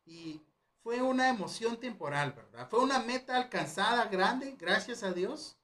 Y 0.07 0.41
fue 0.85 1.01
una 1.01 1.31
emoción 1.31 1.81
temporal, 1.81 2.33
¿verdad? 2.33 2.69
Fue 2.69 2.81
una 2.81 2.99
meta 2.99 3.39
alcanzada 3.39 4.05
grande, 4.05 4.55
gracias 4.59 5.03
a 5.03 5.15
Dios, 5.15 5.57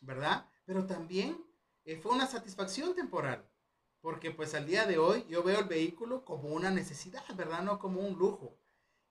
¿verdad? 0.00 0.48
Pero 0.64 0.86
también 0.86 1.44
eh, 1.84 1.96
fue 1.96 2.12
una 2.12 2.28
satisfacción 2.28 2.94
temporal. 2.94 3.44
Porque 4.00 4.30
pues 4.30 4.54
al 4.54 4.66
día 4.66 4.86
de 4.86 4.96
hoy 4.96 5.26
yo 5.28 5.42
veo 5.42 5.58
el 5.58 5.64
vehículo 5.64 6.24
como 6.24 6.50
una 6.50 6.70
necesidad, 6.70 7.24
¿verdad? 7.34 7.62
No 7.62 7.80
como 7.80 8.02
un 8.02 8.16
lujo. 8.16 8.56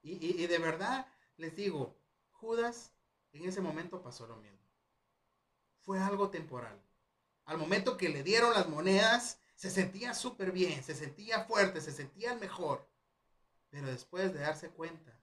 Y, 0.01 0.47
de 0.47 0.58
verdad 0.58 1.06
les 1.36 1.58
digo, 1.58 1.99
Judas 2.32 2.93
en 3.34 3.43
ese 3.43 3.60
momento 3.60 4.01
pasó 4.01 4.25
lo 4.25 4.38
mismo. 4.38 4.65
Fue 5.82 5.99
algo 5.99 6.30
temporal. 6.30 6.82
Al 7.43 7.58
momento 7.58 7.97
que 7.97 8.08
le 8.08 8.23
dieron 8.23 8.53
las 8.53 8.69
monedas, 8.69 9.41
se 9.56 9.69
sentía 9.69 10.13
súper 10.13 10.53
bien, 10.53 10.82
se 10.82 10.95
sentía 10.95 11.43
fuerte, 11.43 11.82
se 11.82 11.91
sentía 11.91 12.32
el 12.32 12.39
mejor. 12.39 12.88
Pero 13.69 13.88
después 13.88 14.32
de 14.34 14.39
darse 14.39 14.69
cuenta 14.69 15.16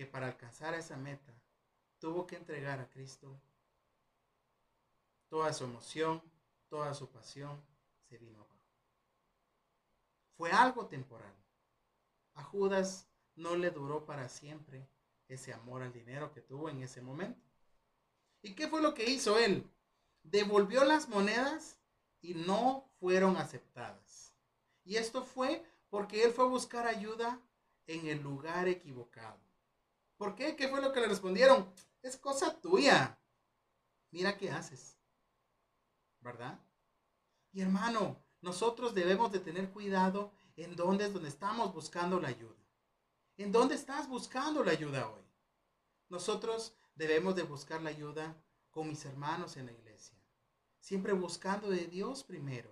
que 0.00 0.06
para 0.06 0.28
alcanzar 0.28 0.72
esa 0.72 0.96
meta 0.96 1.30
tuvo 1.98 2.26
que 2.26 2.36
entregar 2.36 2.80
a 2.80 2.88
Cristo, 2.88 3.38
toda 5.28 5.52
su 5.52 5.64
emoción, 5.64 6.22
toda 6.70 6.94
su 6.94 7.10
pasión 7.10 7.62
se 8.08 8.16
vino 8.16 8.38
abajo. 8.38 8.64
Fue 10.38 10.50
algo 10.52 10.86
temporal. 10.86 11.34
A 12.32 12.42
Judas 12.42 13.10
no 13.34 13.56
le 13.56 13.70
duró 13.70 14.06
para 14.06 14.30
siempre 14.30 14.88
ese 15.28 15.52
amor 15.52 15.82
al 15.82 15.92
dinero 15.92 16.32
que 16.32 16.40
tuvo 16.40 16.70
en 16.70 16.82
ese 16.82 17.02
momento. 17.02 17.46
¿Y 18.40 18.54
qué 18.54 18.68
fue 18.68 18.80
lo 18.80 18.94
que 18.94 19.04
hizo 19.04 19.38
él? 19.38 19.70
Devolvió 20.22 20.86
las 20.86 21.10
monedas 21.10 21.78
y 22.22 22.32
no 22.32 22.88
fueron 23.00 23.36
aceptadas. 23.36 24.32
Y 24.82 24.96
esto 24.96 25.22
fue 25.24 25.62
porque 25.90 26.24
él 26.24 26.32
fue 26.32 26.46
a 26.46 26.48
buscar 26.48 26.86
ayuda 26.86 27.38
en 27.86 28.06
el 28.06 28.22
lugar 28.22 28.66
equivocado. 28.66 29.49
¿Por 30.20 30.34
qué? 30.34 30.54
¿Qué 30.54 30.68
fue 30.68 30.82
lo 30.82 30.92
que 30.92 31.00
le 31.00 31.08
respondieron? 31.08 31.72
Es 32.02 32.18
cosa 32.18 32.60
tuya. 32.60 33.18
Mira 34.10 34.36
qué 34.36 34.50
haces. 34.50 34.98
¿Verdad? 36.20 36.60
Y 37.52 37.62
hermano, 37.62 38.22
nosotros 38.42 38.94
debemos 38.94 39.32
de 39.32 39.40
tener 39.40 39.70
cuidado 39.70 40.34
en 40.56 40.76
dónde 40.76 41.06
es 41.06 41.14
donde 41.14 41.30
estamos 41.30 41.72
buscando 41.72 42.20
la 42.20 42.28
ayuda. 42.28 42.62
¿En 43.38 43.50
dónde 43.50 43.76
estás 43.76 44.10
buscando 44.10 44.62
la 44.62 44.72
ayuda 44.72 45.08
hoy? 45.08 45.22
Nosotros 46.10 46.74
debemos 46.94 47.34
de 47.34 47.44
buscar 47.44 47.80
la 47.80 47.88
ayuda 47.88 48.36
con 48.70 48.88
mis 48.88 49.02
hermanos 49.06 49.56
en 49.56 49.64
la 49.64 49.72
iglesia. 49.72 50.18
Siempre 50.80 51.14
buscando 51.14 51.70
de 51.70 51.86
Dios 51.86 52.24
primero. 52.24 52.70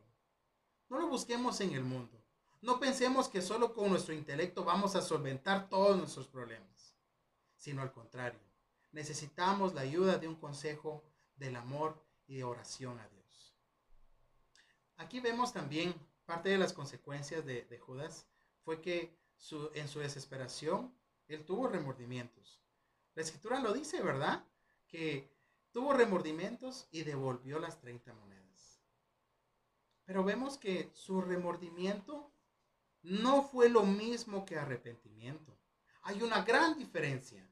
No 0.90 0.98
lo 0.98 1.08
busquemos 1.08 1.62
en 1.62 1.72
el 1.72 1.82
mundo. 1.82 2.22
No 2.60 2.78
pensemos 2.78 3.26
que 3.26 3.40
solo 3.40 3.72
con 3.72 3.88
nuestro 3.88 4.12
intelecto 4.12 4.64
vamos 4.64 4.96
a 4.96 5.00
solventar 5.00 5.70
todos 5.70 5.96
nuestros 5.96 6.26
problemas. 6.26 6.77
Sino 7.58 7.82
al 7.82 7.92
contrario. 7.92 8.40
Necesitamos 8.92 9.74
la 9.74 9.82
ayuda 9.82 10.16
de 10.16 10.26
un 10.26 10.36
consejo 10.36 11.04
del 11.36 11.56
amor 11.56 12.02
y 12.26 12.36
de 12.36 12.44
oración 12.44 12.98
a 12.98 13.08
Dios. 13.08 13.54
Aquí 14.96 15.20
vemos 15.20 15.52
también 15.52 15.94
parte 16.24 16.48
de 16.48 16.58
las 16.58 16.72
consecuencias 16.72 17.44
de, 17.44 17.78
Judas 17.78 18.26
fue 18.64 18.80
que 18.80 19.16
en 19.74 19.88
su 19.88 20.00
desesperación, 20.00 20.94
él 21.26 21.44
tuvo 21.44 21.68
remordimientos. 21.68 22.62
La 23.14 23.22
escritura 23.22 23.60
lo 23.60 23.72
dice, 23.72 24.02
¿verdad? 24.02 24.44
Que 24.88 25.30
tuvo 25.72 25.92
remordimientos 25.92 26.88
y 26.90 27.02
devolvió 27.02 27.58
las 27.58 27.80
30 27.80 28.12
monedas. 28.14 28.80
Pero 30.04 30.24
vemos 30.24 30.58
que 30.58 30.90
su 30.94 31.20
remordimiento 31.20 32.32
no 33.02 33.42
fue 33.42 33.68
lo 33.68 33.84
mismo 33.84 34.44
que 34.44 34.58
arrepentimiento. 34.58 35.56
Hay 36.02 36.22
una 36.22 36.42
gran 36.42 36.78
diferencia. 36.78 37.48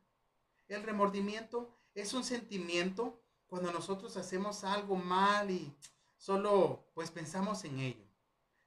El 0.68 0.82
remordimiento 0.82 1.76
es 1.94 2.12
un 2.14 2.24
sentimiento 2.24 3.22
cuando 3.46 3.72
nosotros 3.72 4.16
hacemos 4.16 4.64
algo 4.64 4.96
mal 4.96 5.50
y 5.50 5.74
solo 6.16 6.90
pues 6.94 7.10
pensamos 7.10 7.64
en 7.64 7.78
ello. 7.78 8.04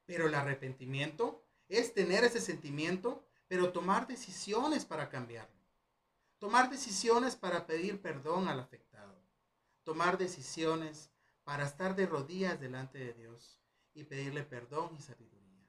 Pero 0.06 0.28
el 0.28 0.36
arrepentimiento 0.36 1.44
es 1.68 1.94
tener 1.94 2.24
ese 2.24 2.42
sentimiento, 2.42 3.24
pero 3.48 3.72
tomar 3.72 4.08
decisiones 4.08 4.86
para 4.86 5.10
cambiarlo. 5.10 5.60
Tomar 6.40 6.70
decisiones 6.70 7.36
para 7.36 7.68
pedir 7.68 8.02
perdón 8.02 8.48
al 8.48 8.60
afectado. 8.60 9.22
Tomar 9.84 10.18
decisiones 10.18 11.12
para 11.44 11.66
estar 11.66 11.96
de 11.96 12.06
rodillas 12.06 12.60
delante 12.60 12.98
de 12.98 13.14
Dios 13.14 13.60
y 13.94 14.04
pedirle 14.04 14.44
perdón 14.44 14.96
y 14.98 15.02
sabiduría. 15.02 15.68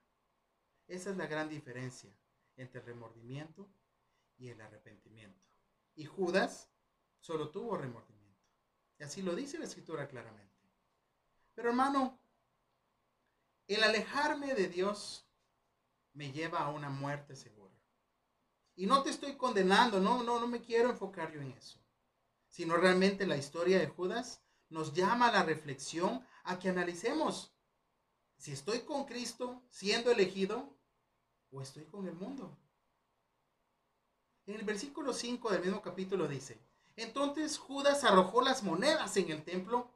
Esa 0.87 1.11
es 1.11 1.16
la 1.16 1.27
gran 1.27 1.49
diferencia 1.49 2.11
entre 2.57 2.81
el 2.81 2.87
remordimiento 2.87 3.68
y 4.40 4.48
el 4.48 4.61
arrepentimiento. 4.61 5.38
Y 5.94 6.07
Judas 6.07 6.68
solo 7.20 7.50
tuvo 7.50 7.76
remordimiento. 7.76 8.42
Y 8.98 9.03
así 9.05 9.22
lo 9.22 9.37
dice 9.37 9.59
la 9.59 9.66
escritura 9.66 10.09
claramente. 10.09 10.50
Pero 11.55 11.68
hermano, 11.68 12.18
el 13.68 13.85
alejarme 13.85 14.55
de 14.55 14.68
Dios 14.68 15.29
me 16.14 16.33
lleva 16.33 16.61
a 16.61 16.70
una 16.70 16.88
muerte 16.88 17.37
segura. 17.37 17.74
Y 18.74 18.87
no 18.87 19.03
te 19.03 19.11
estoy 19.11 19.37
condenando, 19.37 20.00
no, 20.00 20.22
no, 20.22 20.40
no 20.40 20.46
me 20.46 20.62
quiero 20.62 20.88
enfocar 20.88 21.31
yo 21.33 21.42
en 21.42 21.53
eso. 21.53 21.79
Sino 22.48 22.76
realmente 22.76 23.26
la 23.26 23.37
historia 23.37 23.79
de 23.79 23.88
Judas 23.88 24.42
nos 24.70 24.94
llama 24.94 25.29
a 25.29 25.33
la 25.33 25.42
reflexión, 25.42 26.26
a 26.44 26.59
que 26.59 26.70
analicemos 26.70 27.55
si 28.38 28.53
estoy 28.53 28.81
con 28.81 29.05
Cristo 29.05 29.62
siendo 29.68 30.11
elegido 30.11 30.74
o 31.50 31.61
estoy 31.61 31.85
con 31.85 32.09
el 32.09 32.14
mundo. 32.14 32.57
En 34.51 34.57
el 34.57 34.65
versículo 34.65 35.13
5 35.13 35.53
del 35.53 35.63
mismo 35.63 35.81
capítulo 35.81 36.27
dice, 36.27 36.59
entonces 36.97 37.57
Judas 37.57 38.03
arrojó 38.03 38.43
las 38.43 38.65
monedas 38.65 39.17
en 39.17 39.31
el 39.31 39.45
templo 39.45 39.89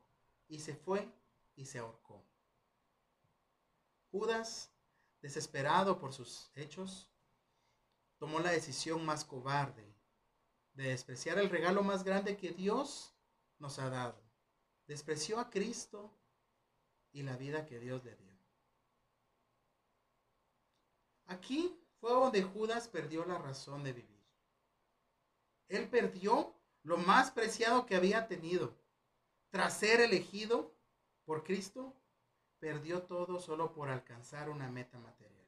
y 0.47 0.61
se 0.61 0.77
fue 0.77 1.13
y 1.57 1.65
se 1.65 1.81
ahorcó. 1.81 2.23
Judas, 4.13 4.71
desesperado 5.21 5.99
por 5.99 6.13
sus 6.13 6.53
hechos, 6.55 7.11
tomó 8.17 8.39
la 8.39 8.53
decisión 8.53 9.05
más 9.05 9.25
cobarde 9.25 9.93
de 10.75 10.85
despreciar 10.85 11.41
el 11.41 11.51
regalo 11.51 11.83
más 11.83 12.05
grande 12.05 12.37
que 12.37 12.53
Dios 12.53 13.13
nos 13.59 13.81
ha 13.81 13.91
dado. 13.91 14.23
Despreció 14.87 15.41
a 15.41 15.51
Cristo 15.51 16.17
y 17.11 17.25
la 17.25 17.37
vida 17.37 17.67
que 17.67 17.81
Dios 17.81 18.05
le 18.05 18.15
dio. 18.15 18.39
Aquí 21.27 21.77
fue 21.99 22.13
donde 22.13 22.45
Judas 22.45 22.87
perdió 22.87 23.25
la 23.25 23.39
razón 23.39 23.83
de 23.83 23.95
vivir. 23.95 24.14
Él 25.69 25.89
perdió 25.89 26.55
lo 26.83 26.97
más 26.99 27.31
preciado 27.31 27.87
que 27.87 27.97
había 27.97 28.29
tenido. 28.29 28.77
Tras 29.51 29.79
ser 29.79 30.01
elegido 30.01 30.75
por 31.25 31.45
Cristo, 31.45 31.95
perdió 32.59 33.03
todo 33.03 33.41
solo 33.41 33.73
por 33.73 33.89
alcanzar 33.89 34.51
una 34.51 34.71
meta 34.71 34.99
material. 34.99 35.47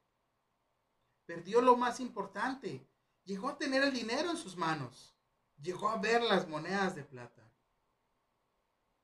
Perdió 1.25 1.61
lo 1.61 1.75
más 1.75 1.99
importante. 1.99 2.87
Llegó 3.25 3.49
a 3.49 3.57
tener 3.57 3.83
el 3.83 3.93
dinero 3.93 4.31
en 4.31 4.37
sus 4.37 4.55
manos. 4.55 5.13
Llegó 5.61 5.89
a 5.89 5.97
ver 5.97 6.23
las 6.23 6.47
monedas 6.47 6.95
de 6.95 7.03
plata. 7.03 7.43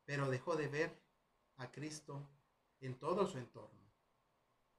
Pero 0.05 0.29
dejó 0.29 0.55
de 0.55 0.67
ver 0.67 1.03
a 1.57 1.71
Cristo 1.71 2.25
en 2.79 2.97
todo 2.97 3.27
su 3.27 3.37
entorno. 3.37 3.83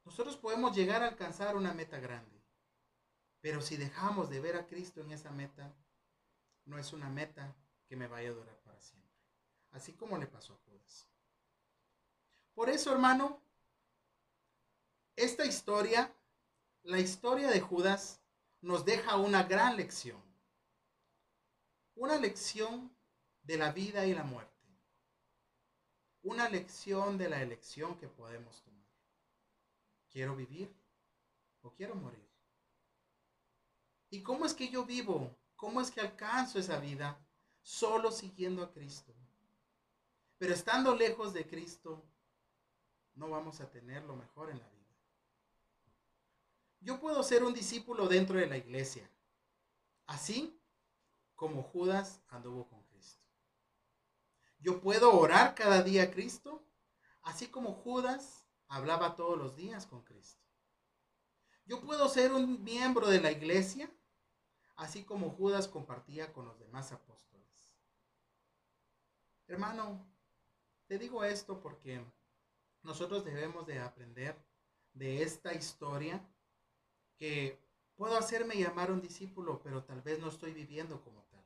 Nosotros 0.04 0.36
podemos 0.36 0.74
llegar 0.74 1.02
a 1.02 1.08
alcanzar 1.08 1.56
una 1.56 1.74
meta 1.74 1.98
grande. 1.98 2.42
Pero 3.40 3.60
si 3.60 3.76
dejamos 3.76 4.30
de 4.30 4.40
ver 4.40 4.56
a 4.56 4.66
Cristo 4.66 5.00
en 5.00 5.12
esa 5.12 5.30
meta, 5.30 5.74
no 6.66 6.78
es 6.78 6.92
una 6.92 7.08
meta 7.08 7.54
que 7.86 7.96
me 7.96 8.06
vaya 8.06 8.30
a 8.30 8.32
durar 8.32 8.56
para 8.60 8.80
siempre. 8.80 9.10
Así 9.72 9.92
como 9.92 10.18
le 10.18 10.26
pasó 10.26 10.54
a 10.54 10.58
Judas. 10.68 11.08
Por 12.54 12.70
eso, 12.70 12.92
hermano, 12.92 13.40
esta 15.16 15.44
historia, 15.44 16.14
la 16.82 16.98
historia 16.98 17.50
de 17.50 17.60
Judas, 17.60 18.20
nos 18.60 18.84
deja 18.84 19.16
una 19.16 19.42
gran 19.42 19.76
lección. 19.76 20.22
Una 21.96 22.16
lección 22.16 22.94
de 23.42 23.58
la 23.58 23.72
vida 23.72 24.06
y 24.06 24.14
la 24.14 24.24
muerte. 24.24 24.50
Una 26.22 26.48
lección 26.48 27.18
de 27.18 27.28
la 27.28 27.42
elección 27.42 27.98
que 27.98 28.08
podemos 28.08 28.62
tomar. 28.62 28.74
¿Quiero 30.10 30.34
vivir 30.34 30.74
o 31.62 31.72
quiero 31.72 31.94
morir? 31.94 32.24
¿Y 34.10 34.22
cómo 34.22 34.46
es 34.46 34.54
que 34.54 34.68
yo 34.68 34.84
vivo 34.84 35.36
¿Cómo 35.64 35.80
es 35.80 35.90
que 35.90 36.02
alcanzo 36.02 36.58
esa 36.58 36.78
vida? 36.78 37.18
Solo 37.62 38.12
siguiendo 38.12 38.62
a 38.62 38.70
Cristo. 38.70 39.14
Pero 40.36 40.52
estando 40.52 40.94
lejos 40.94 41.32
de 41.32 41.46
Cristo, 41.46 42.04
no 43.14 43.30
vamos 43.30 43.62
a 43.62 43.70
tener 43.70 44.02
lo 44.04 44.14
mejor 44.14 44.50
en 44.50 44.58
la 44.58 44.68
vida. 44.68 44.94
Yo 46.80 47.00
puedo 47.00 47.22
ser 47.22 47.44
un 47.44 47.54
discípulo 47.54 48.08
dentro 48.08 48.38
de 48.38 48.46
la 48.46 48.58
iglesia, 48.58 49.10
así 50.04 50.60
como 51.34 51.62
Judas 51.62 52.20
anduvo 52.28 52.68
con 52.68 52.82
Cristo. 52.82 53.24
Yo 54.58 54.82
puedo 54.82 55.18
orar 55.18 55.54
cada 55.54 55.82
día 55.82 56.02
a 56.02 56.10
Cristo, 56.10 56.62
así 57.22 57.46
como 57.46 57.72
Judas 57.72 58.46
hablaba 58.68 59.16
todos 59.16 59.38
los 59.38 59.56
días 59.56 59.86
con 59.86 60.02
Cristo. 60.04 60.44
Yo 61.64 61.80
puedo 61.80 62.06
ser 62.10 62.34
un 62.34 62.62
miembro 62.62 63.08
de 63.08 63.22
la 63.22 63.32
iglesia, 63.32 63.90
así 64.76 65.04
como 65.04 65.30
Judas 65.30 65.68
compartía 65.68 66.32
con 66.32 66.46
los 66.46 66.58
demás 66.58 66.92
apóstoles. 66.92 67.74
Hermano, 69.46 70.06
te 70.86 70.98
digo 70.98 71.24
esto 71.24 71.60
porque 71.60 72.04
nosotros 72.82 73.24
debemos 73.24 73.66
de 73.66 73.80
aprender 73.80 74.36
de 74.92 75.22
esta 75.22 75.54
historia 75.54 76.26
que 77.16 77.58
puedo 77.94 78.16
hacerme 78.16 78.56
llamar 78.56 78.90
un 78.90 79.00
discípulo, 79.00 79.60
pero 79.62 79.84
tal 79.84 80.02
vez 80.02 80.18
no 80.18 80.28
estoy 80.28 80.52
viviendo 80.52 81.02
como 81.02 81.22
tal. 81.24 81.44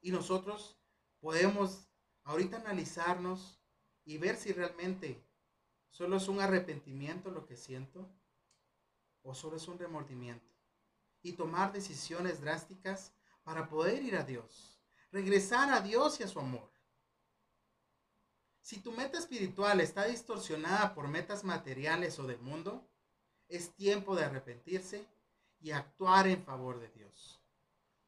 Y 0.00 0.10
nosotros 0.10 0.78
podemos 1.20 1.88
ahorita 2.24 2.58
analizarnos 2.58 3.60
y 4.04 4.18
ver 4.18 4.36
si 4.36 4.52
realmente 4.52 5.24
solo 5.88 6.16
es 6.16 6.28
un 6.28 6.40
arrepentimiento 6.40 7.30
lo 7.30 7.46
que 7.46 7.56
siento 7.56 8.08
o 9.22 9.34
solo 9.34 9.56
es 9.56 9.66
un 9.66 9.78
remordimiento 9.78 10.55
y 11.26 11.32
tomar 11.32 11.72
decisiones 11.72 12.40
drásticas 12.40 13.12
para 13.42 13.68
poder 13.68 14.00
ir 14.04 14.14
a 14.16 14.22
Dios, 14.22 14.78
regresar 15.10 15.72
a 15.72 15.80
Dios 15.80 16.20
y 16.20 16.22
a 16.22 16.28
su 16.28 16.38
amor. 16.38 16.70
Si 18.60 18.78
tu 18.78 18.92
meta 18.92 19.18
espiritual 19.18 19.80
está 19.80 20.04
distorsionada 20.04 20.94
por 20.94 21.08
metas 21.08 21.42
materiales 21.42 22.20
o 22.20 22.28
del 22.28 22.38
mundo, 22.38 22.88
es 23.48 23.74
tiempo 23.74 24.14
de 24.14 24.24
arrepentirse 24.24 25.04
y 25.60 25.72
actuar 25.72 26.28
en 26.28 26.44
favor 26.44 26.78
de 26.78 26.90
Dios. 26.90 27.40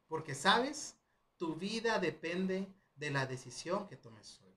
Porque 0.07 0.33
sabes, 0.33 0.95
tu 1.35 1.55
vida 1.55 1.99
depende 1.99 2.73
de 2.95 3.11
la 3.11 3.25
decisión 3.25 3.85
que 3.89 3.97
tomes 3.97 4.39
hoy. 4.41 4.55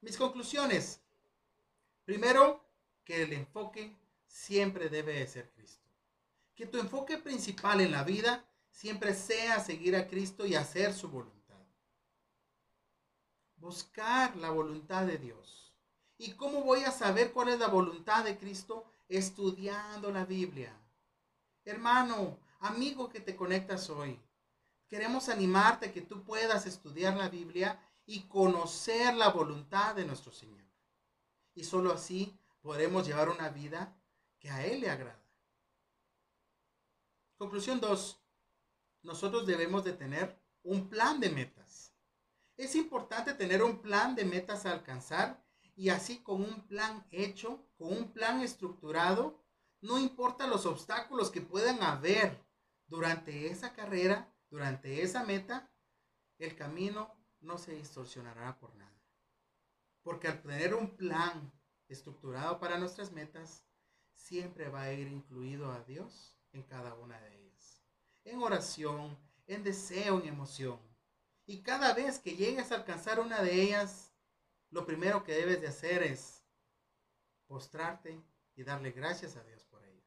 Mis 0.00 0.16
conclusiones. 0.16 1.02
Primero, 2.06 2.64
que 3.04 3.22
el 3.22 3.32
enfoque 3.34 3.94
siempre 4.28 4.88
debe 4.88 5.14
de 5.14 5.26
ser 5.26 5.50
Cristo. 5.50 5.88
Que 6.54 6.66
tu 6.66 6.78
enfoque 6.78 7.18
principal 7.18 7.80
en 7.80 7.92
la 7.92 8.04
vida 8.04 8.44
siempre 8.70 9.14
sea 9.14 9.58
seguir 9.58 9.96
a 9.96 10.06
Cristo 10.06 10.46
y 10.46 10.54
hacer 10.54 10.94
su 10.94 11.08
voluntad. 11.08 11.58
Buscar 13.56 14.36
la 14.36 14.50
voluntad 14.50 15.06
de 15.06 15.18
Dios. 15.18 15.74
¿Y 16.16 16.32
cómo 16.32 16.62
voy 16.62 16.84
a 16.84 16.92
saber 16.92 17.32
cuál 17.32 17.48
es 17.48 17.58
la 17.58 17.68
voluntad 17.68 18.24
de 18.24 18.38
Cristo? 18.38 18.84
Estudiando 19.08 20.12
la 20.12 20.24
Biblia. 20.24 20.72
Hermano, 21.64 22.38
amigo 22.60 23.08
que 23.08 23.20
te 23.20 23.36
conectas 23.36 23.90
hoy, 23.90 24.20
queremos 24.88 25.28
animarte 25.28 25.86
a 25.86 25.92
que 25.92 26.02
tú 26.02 26.22
puedas 26.22 26.66
estudiar 26.66 27.16
la 27.16 27.28
Biblia 27.28 27.80
y 28.06 28.22
conocer 28.22 29.14
la 29.14 29.28
voluntad 29.28 29.94
de 29.94 30.04
nuestro 30.04 30.32
Señor. 30.32 30.64
Y 31.54 31.64
solo 31.64 31.92
así 31.92 32.38
podremos 32.62 33.06
llevar 33.06 33.28
una 33.28 33.48
vida 33.50 33.97
que 34.38 34.50
a 34.50 34.64
Él 34.64 34.80
le 34.80 34.90
agrada. 34.90 35.22
Conclusión 37.36 37.80
2. 37.80 38.20
Nosotros 39.02 39.46
debemos 39.46 39.84
de 39.84 39.92
tener 39.92 40.40
un 40.62 40.88
plan 40.88 41.20
de 41.20 41.30
metas. 41.30 41.94
Es 42.56 42.74
importante 42.74 43.34
tener 43.34 43.62
un 43.62 43.80
plan 43.80 44.14
de 44.14 44.24
metas 44.24 44.66
a 44.66 44.72
alcanzar 44.72 45.44
y 45.76 45.90
así 45.90 46.18
con 46.18 46.42
un 46.42 46.66
plan 46.66 47.06
hecho, 47.10 47.64
con 47.78 47.92
un 47.92 48.12
plan 48.12 48.40
estructurado, 48.40 49.40
no 49.80 49.98
importa 49.98 50.48
los 50.48 50.66
obstáculos 50.66 51.30
que 51.30 51.40
puedan 51.40 51.82
haber 51.84 52.44
durante 52.88 53.46
esa 53.46 53.72
carrera, 53.72 54.34
durante 54.50 55.02
esa 55.02 55.22
meta, 55.22 55.70
el 56.38 56.56
camino 56.56 57.14
no 57.40 57.58
se 57.58 57.74
distorsionará 57.74 58.58
por 58.58 58.74
nada. 58.74 59.00
Porque 60.02 60.26
al 60.26 60.42
tener 60.42 60.74
un 60.74 60.96
plan 60.96 61.52
estructurado 61.86 62.58
para 62.58 62.78
nuestras 62.78 63.12
metas, 63.12 63.64
siempre 64.18 64.68
va 64.68 64.82
a 64.82 64.92
ir 64.92 65.08
incluido 65.08 65.72
a 65.72 65.82
Dios 65.84 66.36
en 66.52 66.62
cada 66.64 66.94
una 66.94 67.18
de 67.20 67.34
ellas. 67.34 67.82
En 68.24 68.42
oración, 68.42 69.18
en 69.46 69.62
deseo, 69.62 70.20
en 70.20 70.28
emoción. 70.28 70.78
Y 71.46 71.62
cada 71.62 71.94
vez 71.94 72.18
que 72.18 72.36
llegues 72.36 72.70
a 72.70 72.74
alcanzar 72.74 73.20
una 73.20 73.40
de 73.40 73.62
ellas, 73.62 74.12
lo 74.70 74.84
primero 74.84 75.24
que 75.24 75.32
debes 75.32 75.62
de 75.62 75.68
hacer 75.68 76.02
es 76.02 76.44
postrarte 77.46 78.22
y 78.54 78.64
darle 78.64 78.90
gracias 78.90 79.36
a 79.36 79.44
Dios 79.44 79.64
por 79.64 79.82
ello. 79.86 80.04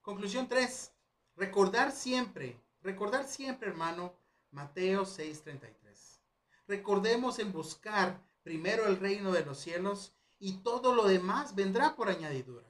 Conclusión 0.00 0.48
3. 0.48 0.92
Recordar 1.36 1.92
siempre, 1.92 2.60
recordar 2.80 3.28
siempre, 3.28 3.68
hermano, 3.68 4.18
Mateo 4.50 5.04
6:33. 5.04 6.22
Recordemos 6.66 7.38
en 7.38 7.52
buscar 7.52 8.26
primero 8.42 8.86
el 8.86 8.98
reino 8.98 9.30
de 9.30 9.44
los 9.44 9.58
cielos 9.58 10.15
y 10.38 10.58
todo 10.58 10.94
lo 10.94 11.06
demás 11.06 11.54
vendrá 11.54 11.96
por 11.96 12.08
añadidura. 12.08 12.66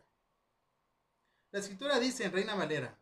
La 1.51 1.61
escritura 1.61 1.99
dice 1.99 2.25
en 2.25 2.33
Reina 2.33 2.55
Valera, 2.55 2.99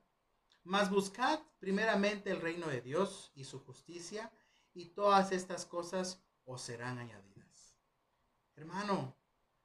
mas 0.62 0.90
buscad 0.90 1.40
primeramente 1.58 2.30
el 2.30 2.40
reino 2.40 2.68
de 2.68 2.80
Dios 2.80 3.32
y 3.34 3.44
su 3.44 3.60
justicia 3.60 4.32
y 4.72 4.86
todas 4.86 5.32
estas 5.32 5.66
cosas 5.66 6.22
os 6.44 6.62
serán 6.62 6.98
añadidas. 6.98 7.76
Hermano, 8.56 9.16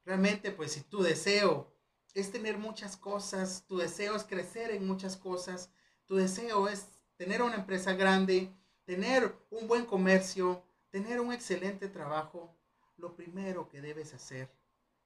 realmente 0.04 0.50
pues 0.50 0.72
si 0.72 0.82
tu 0.82 1.02
deseo 1.02 1.72
es 2.14 2.32
tener 2.32 2.58
muchas 2.58 2.96
cosas, 2.96 3.64
tu 3.66 3.78
deseo 3.78 4.16
es 4.16 4.24
crecer 4.24 4.70
en 4.72 4.86
muchas 4.86 5.16
cosas, 5.16 5.70
tu 6.04 6.16
deseo 6.16 6.68
es 6.68 6.88
tener 7.16 7.42
una 7.42 7.54
empresa 7.54 7.94
grande, 7.94 8.52
tener 8.84 9.38
un 9.50 9.68
buen 9.68 9.86
comercio, 9.86 10.64
tener 10.90 11.20
un 11.20 11.32
excelente 11.32 11.88
trabajo, 11.88 12.56
lo 12.96 13.14
primero 13.14 13.68
que 13.68 13.80
debes 13.80 14.12
hacer 14.12 14.59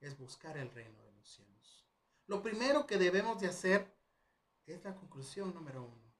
es 0.05 0.17
buscar 0.17 0.57
el 0.57 0.69
reino 0.71 1.01
de 1.01 1.11
los 1.13 1.27
cielos. 1.27 1.85
Lo 2.27 2.43
primero 2.43 2.85
que 2.85 2.97
debemos 2.97 3.39
de 3.41 3.47
hacer 3.47 3.91
es 4.65 4.83
la 4.83 4.95
conclusión 4.95 5.53
número 5.53 5.83
uno. 5.83 6.13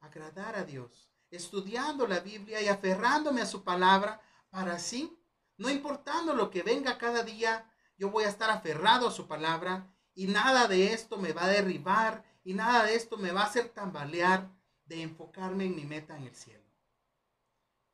Agradar 0.00 0.54
a 0.54 0.64
Dios, 0.64 1.10
estudiando 1.30 2.06
la 2.06 2.20
Biblia 2.20 2.60
y 2.60 2.68
aferrándome 2.68 3.40
a 3.40 3.46
su 3.46 3.64
palabra 3.64 4.20
para 4.50 4.74
así, 4.74 5.18
no 5.56 5.70
importando 5.70 6.34
lo 6.34 6.50
que 6.50 6.62
venga 6.62 6.98
cada 6.98 7.22
día, 7.22 7.70
yo 7.96 8.10
voy 8.10 8.24
a 8.24 8.28
estar 8.28 8.50
aferrado 8.50 9.08
a 9.08 9.12
su 9.12 9.26
palabra 9.26 9.90
y 10.14 10.26
nada 10.26 10.68
de 10.68 10.92
esto 10.92 11.16
me 11.16 11.32
va 11.32 11.44
a 11.44 11.48
derribar 11.48 12.22
y 12.44 12.52
nada 12.52 12.84
de 12.84 12.94
esto 12.96 13.16
me 13.16 13.32
va 13.32 13.42
a 13.42 13.46
hacer 13.46 13.70
tambalear 13.70 14.50
de 14.84 15.00
enfocarme 15.00 15.64
en 15.64 15.74
mi 15.74 15.84
meta 15.84 16.16
en 16.16 16.24
el 16.24 16.34
cielo. 16.34 16.64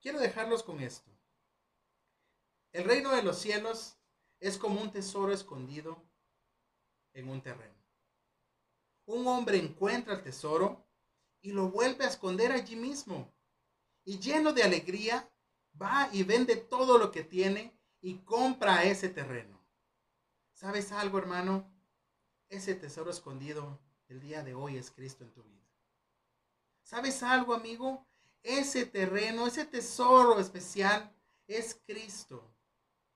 Quiero 0.00 0.18
dejarlos 0.18 0.64
con 0.64 0.80
esto. 0.80 1.10
El 2.72 2.84
reino 2.84 3.10
de 3.14 3.22
los 3.22 3.38
cielos 3.38 3.99
es 4.40 4.58
como 4.58 4.80
un 4.80 4.90
tesoro 4.90 5.32
escondido 5.32 6.02
en 7.12 7.28
un 7.28 7.40
terreno. 7.42 7.74
Un 9.06 9.26
hombre 9.26 9.58
encuentra 9.58 10.14
el 10.14 10.22
tesoro 10.22 10.86
y 11.42 11.52
lo 11.52 11.70
vuelve 11.70 12.04
a 12.04 12.08
esconder 12.08 12.52
allí 12.52 12.76
mismo. 12.76 13.32
Y 14.04 14.18
lleno 14.18 14.52
de 14.52 14.62
alegría, 14.62 15.30
va 15.80 16.08
y 16.12 16.22
vende 16.22 16.56
todo 16.56 16.98
lo 16.98 17.10
que 17.10 17.22
tiene 17.22 17.78
y 18.00 18.18
compra 18.18 18.84
ese 18.84 19.08
terreno. 19.08 19.60
¿Sabes 20.52 20.92
algo, 20.92 21.18
hermano? 21.18 21.70
Ese 22.48 22.74
tesoro 22.74 23.10
escondido 23.10 23.78
el 24.08 24.20
día 24.20 24.42
de 24.42 24.54
hoy 24.54 24.76
es 24.76 24.90
Cristo 24.90 25.24
en 25.24 25.32
tu 25.32 25.42
vida. 25.42 25.60
¿Sabes 26.82 27.22
algo, 27.22 27.54
amigo? 27.54 28.06
Ese 28.42 28.86
terreno, 28.86 29.46
ese 29.46 29.64
tesoro 29.64 30.40
especial 30.40 31.14
es 31.46 31.80
Cristo. 31.86 32.50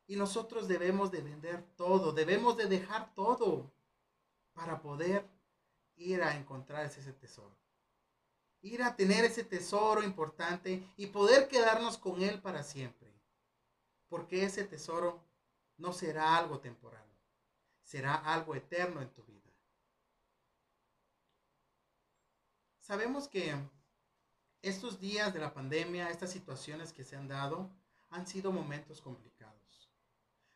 Y 0.07 0.17
nosotros 0.17 0.69
debemos 0.69 1.11
de 1.11 1.23
vender 1.23 1.63
todo, 1.77 2.13
debemos 2.13 2.57
de 2.57 2.67
dejar 2.67 3.15
todo 3.15 3.73
para 4.53 4.81
poder 4.81 5.27
ir 5.97 6.23
a 6.23 6.37
encontrar 6.37 6.85
ese 6.85 7.13
tesoro. 7.13 7.57
Ir 8.61 8.83
a 8.83 8.97
tener 8.97 9.25
ese 9.25 9.45
tesoro 9.45 10.03
importante 10.03 10.87
y 10.97 11.07
poder 11.07 11.49
quedarnos 11.49 11.99
con 11.99 12.23
él 12.23 12.41
para 12.41 12.63
siempre. 12.63 13.13
Porque 14.09 14.45
ese 14.45 14.65
tesoro 14.65 15.21
no 15.77 15.93
será 15.93 16.37
algo 16.37 16.61
temporal, 16.61 17.05
será 17.83 18.15
algo 18.15 18.55
eterno 18.55 19.03
en 19.03 19.11
tu 19.11 19.23
vida. 19.25 19.35
Sabemos 22.81 23.29
que 23.29 23.55
estos 24.63 25.01
días 25.01 25.33
de 25.33 25.41
la 25.41 25.53
pandemia, 25.53 26.11
estas 26.11 26.31
situaciones 26.31 26.93
que 26.93 27.05
se 27.05 27.17
han 27.17 27.29
dado, 27.29 27.71
han 28.11 28.27
sido 28.27 28.53
momentos 28.53 29.01
complicados. 29.01 29.34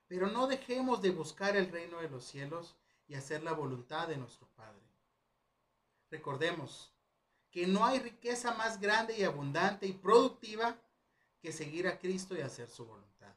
Pero 0.08 0.26
no 0.26 0.46
dejemos 0.46 1.00
de 1.02 1.10
buscar 1.10 1.56
el 1.56 1.70
reino 1.70 2.00
de 2.00 2.08
los 2.08 2.24
cielos 2.24 2.76
y 3.06 3.14
hacer 3.14 3.42
la 3.42 3.52
voluntad 3.52 4.08
de 4.08 4.16
nuestro 4.16 4.48
Padre. 4.56 4.82
Recordemos 6.10 6.92
que 7.50 7.66
no 7.66 7.84
hay 7.84 8.00
riqueza 8.00 8.54
más 8.54 8.80
grande 8.80 9.16
y 9.16 9.24
abundante 9.24 9.86
y 9.86 9.92
productiva 9.92 10.76
que 11.40 11.52
seguir 11.52 11.86
a 11.86 11.98
Cristo 11.98 12.34
y 12.34 12.40
hacer 12.40 12.68
su 12.68 12.84
voluntad. 12.84 13.34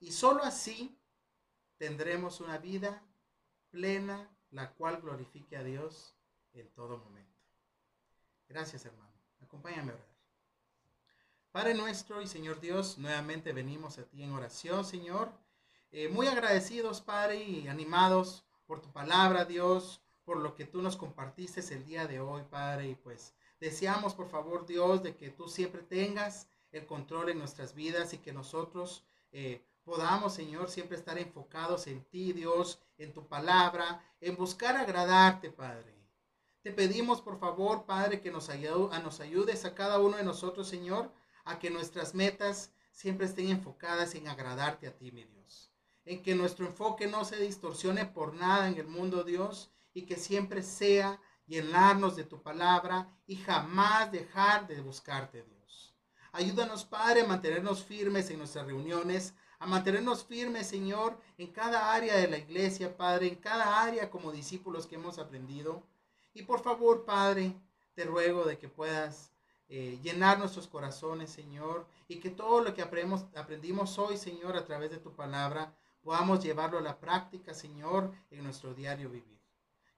Y 0.00 0.12
sólo 0.12 0.42
así 0.42 0.98
tendremos 1.76 2.40
una 2.40 2.58
vida 2.58 3.02
plena, 3.70 4.28
la 4.50 4.72
cual 4.72 5.00
glorifique 5.00 5.56
a 5.56 5.62
Dios 5.62 6.14
en 6.52 6.68
todo 6.70 6.98
momento. 6.98 7.30
Gracias, 8.48 8.84
hermano. 8.84 9.12
Acompáñame 9.40 9.92
a 9.92 9.94
orar. 9.94 10.10
Padre 11.52 11.74
nuestro 11.74 12.22
y 12.22 12.26
Señor 12.26 12.60
Dios, 12.60 12.98
nuevamente 12.98 13.52
venimos 13.52 13.98
a 13.98 14.04
ti 14.04 14.22
en 14.22 14.32
oración, 14.32 14.84
Señor. 14.84 15.32
Eh, 15.92 16.08
muy 16.08 16.28
agradecidos, 16.28 17.00
Padre, 17.00 17.42
y 17.42 17.66
animados 17.66 18.44
por 18.66 18.80
tu 18.80 18.92
palabra, 18.92 19.44
Dios, 19.44 20.00
por 20.24 20.36
lo 20.36 20.54
que 20.54 20.64
tú 20.64 20.82
nos 20.82 20.96
compartiste 20.96 21.60
el 21.74 21.84
día 21.84 22.06
de 22.06 22.20
hoy, 22.20 22.42
Padre. 22.48 22.90
Y 22.90 22.94
pues 22.94 23.34
deseamos, 23.58 24.14
por 24.14 24.28
favor, 24.28 24.66
Dios, 24.66 25.02
de 25.02 25.16
que 25.16 25.30
tú 25.30 25.48
siempre 25.48 25.82
tengas 25.82 26.48
el 26.70 26.86
control 26.86 27.30
en 27.30 27.38
nuestras 27.38 27.74
vidas 27.74 28.14
y 28.14 28.18
que 28.18 28.32
nosotros 28.32 29.02
eh, 29.32 29.64
podamos, 29.82 30.32
Señor, 30.32 30.70
siempre 30.70 30.96
estar 30.96 31.18
enfocados 31.18 31.88
en 31.88 32.04
ti, 32.04 32.32
Dios, 32.32 32.80
en 32.96 33.12
tu 33.12 33.26
palabra, 33.26 34.04
en 34.20 34.36
buscar 34.36 34.76
agradarte, 34.76 35.50
Padre. 35.50 35.92
Te 36.62 36.70
pedimos, 36.70 37.20
por 37.20 37.40
favor, 37.40 37.84
Padre, 37.86 38.20
que 38.20 38.30
nos, 38.30 38.48
ayude, 38.48 38.96
nos 39.02 39.18
ayudes 39.18 39.64
a 39.64 39.74
cada 39.74 39.98
uno 39.98 40.18
de 40.18 40.22
nosotros, 40.22 40.68
Señor, 40.68 41.10
a 41.44 41.58
que 41.58 41.70
nuestras 41.70 42.14
metas 42.14 42.70
siempre 42.92 43.26
estén 43.26 43.48
enfocadas 43.48 44.14
en 44.14 44.28
agradarte 44.28 44.86
a 44.86 44.96
ti, 44.96 45.10
mi 45.10 45.24
Dios. 45.24 45.69
En 46.10 46.24
que 46.24 46.34
nuestro 46.34 46.66
enfoque 46.66 47.06
no 47.06 47.24
se 47.24 47.36
distorsione 47.36 48.04
por 48.04 48.34
nada 48.34 48.66
en 48.66 48.76
el 48.76 48.88
mundo, 48.88 49.22
Dios, 49.22 49.70
y 49.94 50.06
que 50.06 50.16
siempre 50.16 50.60
sea 50.60 51.20
llenarnos 51.46 52.16
de 52.16 52.24
tu 52.24 52.42
palabra 52.42 53.08
y 53.28 53.36
jamás 53.36 54.10
dejar 54.10 54.66
de 54.66 54.80
buscarte, 54.80 55.44
Dios. 55.44 55.94
Ayúdanos, 56.32 56.84
Padre, 56.84 57.20
a 57.20 57.28
mantenernos 57.28 57.84
firmes 57.84 58.28
en 58.28 58.38
nuestras 58.38 58.66
reuniones, 58.66 59.34
a 59.60 59.68
mantenernos 59.68 60.24
firmes, 60.24 60.66
Señor, 60.66 61.16
en 61.38 61.52
cada 61.52 61.94
área 61.94 62.16
de 62.16 62.26
la 62.26 62.38
iglesia, 62.38 62.96
Padre, 62.96 63.28
en 63.28 63.36
cada 63.36 63.80
área 63.80 64.10
como 64.10 64.32
discípulos 64.32 64.88
que 64.88 64.96
hemos 64.96 65.16
aprendido. 65.20 65.86
Y 66.34 66.42
por 66.42 66.60
favor, 66.60 67.04
Padre, 67.04 67.54
te 67.94 68.02
ruego 68.02 68.42
de 68.44 68.58
que 68.58 68.68
puedas 68.68 69.30
eh, 69.68 70.00
llenar 70.02 70.40
nuestros 70.40 70.66
corazones, 70.66 71.30
Señor, 71.30 71.86
y 72.08 72.18
que 72.18 72.30
todo 72.30 72.64
lo 72.64 72.74
que 72.74 72.82
aprendimos, 72.82 73.26
aprendimos 73.36 73.96
hoy, 74.00 74.16
Señor, 74.16 74.56
a 74.56 74.64
través 74.64 74.90
de 74.90 74.98
tu 74.98 75.14
palabra, 75.14 75.72
podamos 76.02 76.42
llevarlo 76.42 76.78
a 76.78 76.82
la 76.82 76.98
práctica, 76.98 77.54
Señor, 77.54 78.12
en 78.30 78.44
nuestro 78.44 78.74
diario 78.74 79.10
vivir. 79.10 79.40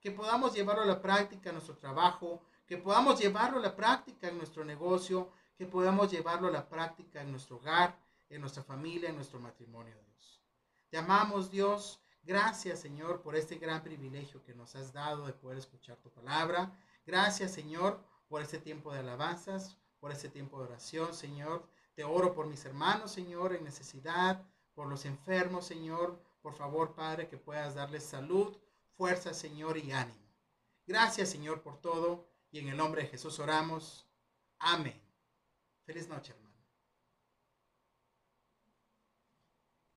Que 0.00 0.10
podamos 0.10 0.54
llevarlo 0.54 0.82
a 0.82 0.86
la 0.86 1.00
práctica 1.00 1.50
en 1.50 1.56
nuestro 1.56 1.76
trabajo, 1.76 2.42
que 2.66 2.78
podamos 2.78 3.20
llevarlo 3.20 3.58
a 3.58 3.62
la 3.62 3.76
práctica 3.76 4.28
en 4.28 4.38
nuestro 4.38 4.64
negocio, 4.64 5.30
que 5.56 5.66
podamos 5.66 6.10
llevarlo 6.10 6.48
a 6.48 6.52
la 6.52 6.68
práctica 6.68 7.20
en 7.20 7.30
nuestro 7.30 7.56
hogar, 7.56 7.98
en 8.28 8.40
nuestra 8.40 8.62
familia, 8.62 9.10
en 9.10 9.16
nuestro 9.16 9.38
matrimonio, 9.38 9.94
Dios. 10.04 10.42
Te 10.88 10.98
amamos, 10.98 11.50
Dios, 11.50 12.02
Gracias, 12.24 12.78
Señor, 12.78 13.20
por 13.20 13.34
este 13.34 13.56
gran 13.56 13.82
privilegio 13.82 14.44
que 14.44 14.54
nos 14.54 14.76
has 14.76 14.92
dado 14.92 15.26
de 15.26 15.32
poder 15.32 15.58
escuchar 15.58 15.96
tu 15.96 16.08
palabra. 16.10 16.72
Gracias, 17.04 17.50
Señor, 17.50 18.00
por 18.28 18.40
este 18.42 18.58
tiempo 18.58 18.92
de 18.92 19.00
alabanzas, 19.00 19.76
por 19.98 20.12
este 20.12 20.28
tiempo 20.28 20.58
de 20.58 20.66
oración, 20.66 21.14
Señor. 21.14 21.68
Te 21.94 22.04
oro 22.04 22.32
por 22.32 22.46
mis 22.46 22.64
hermanos, 22.64 23.10
Señor, 23.10 23.54
en 23.54 23.64
necesidad, 23.64 24.46
por 24.74 24.88
los 24.88 25.04
enfermos, 25.04 25.66
Señor. 25.66 26.22
Por 26.40 26.54
favor, 26.54 26.94
Padre, 26.94 27.28
que 27.28 27.38
puedas 27.38 27.74
darles 27.74 28.04
salud, 28.04 28.56
fuerza, 28.96 29.32
Señor, 29.32 29.78
y 29.78 29.92
ánimo. 29.92 30.18
Gracias, 30.86 31.30
Señor, 31.30 31.62
por 31.62 31.80
todo. 31.80 32.28
Y 32.50 32.58
en 32.58 32.68
el 32.68 32.76
nombre 32.76 33.02
de 33.02 33.08
Jesús 33.08 33.38
oramos. 33.38 34.06
Amén. 34.58 35.00
Feliz 35.84 36.08
noche. 36.08 36.41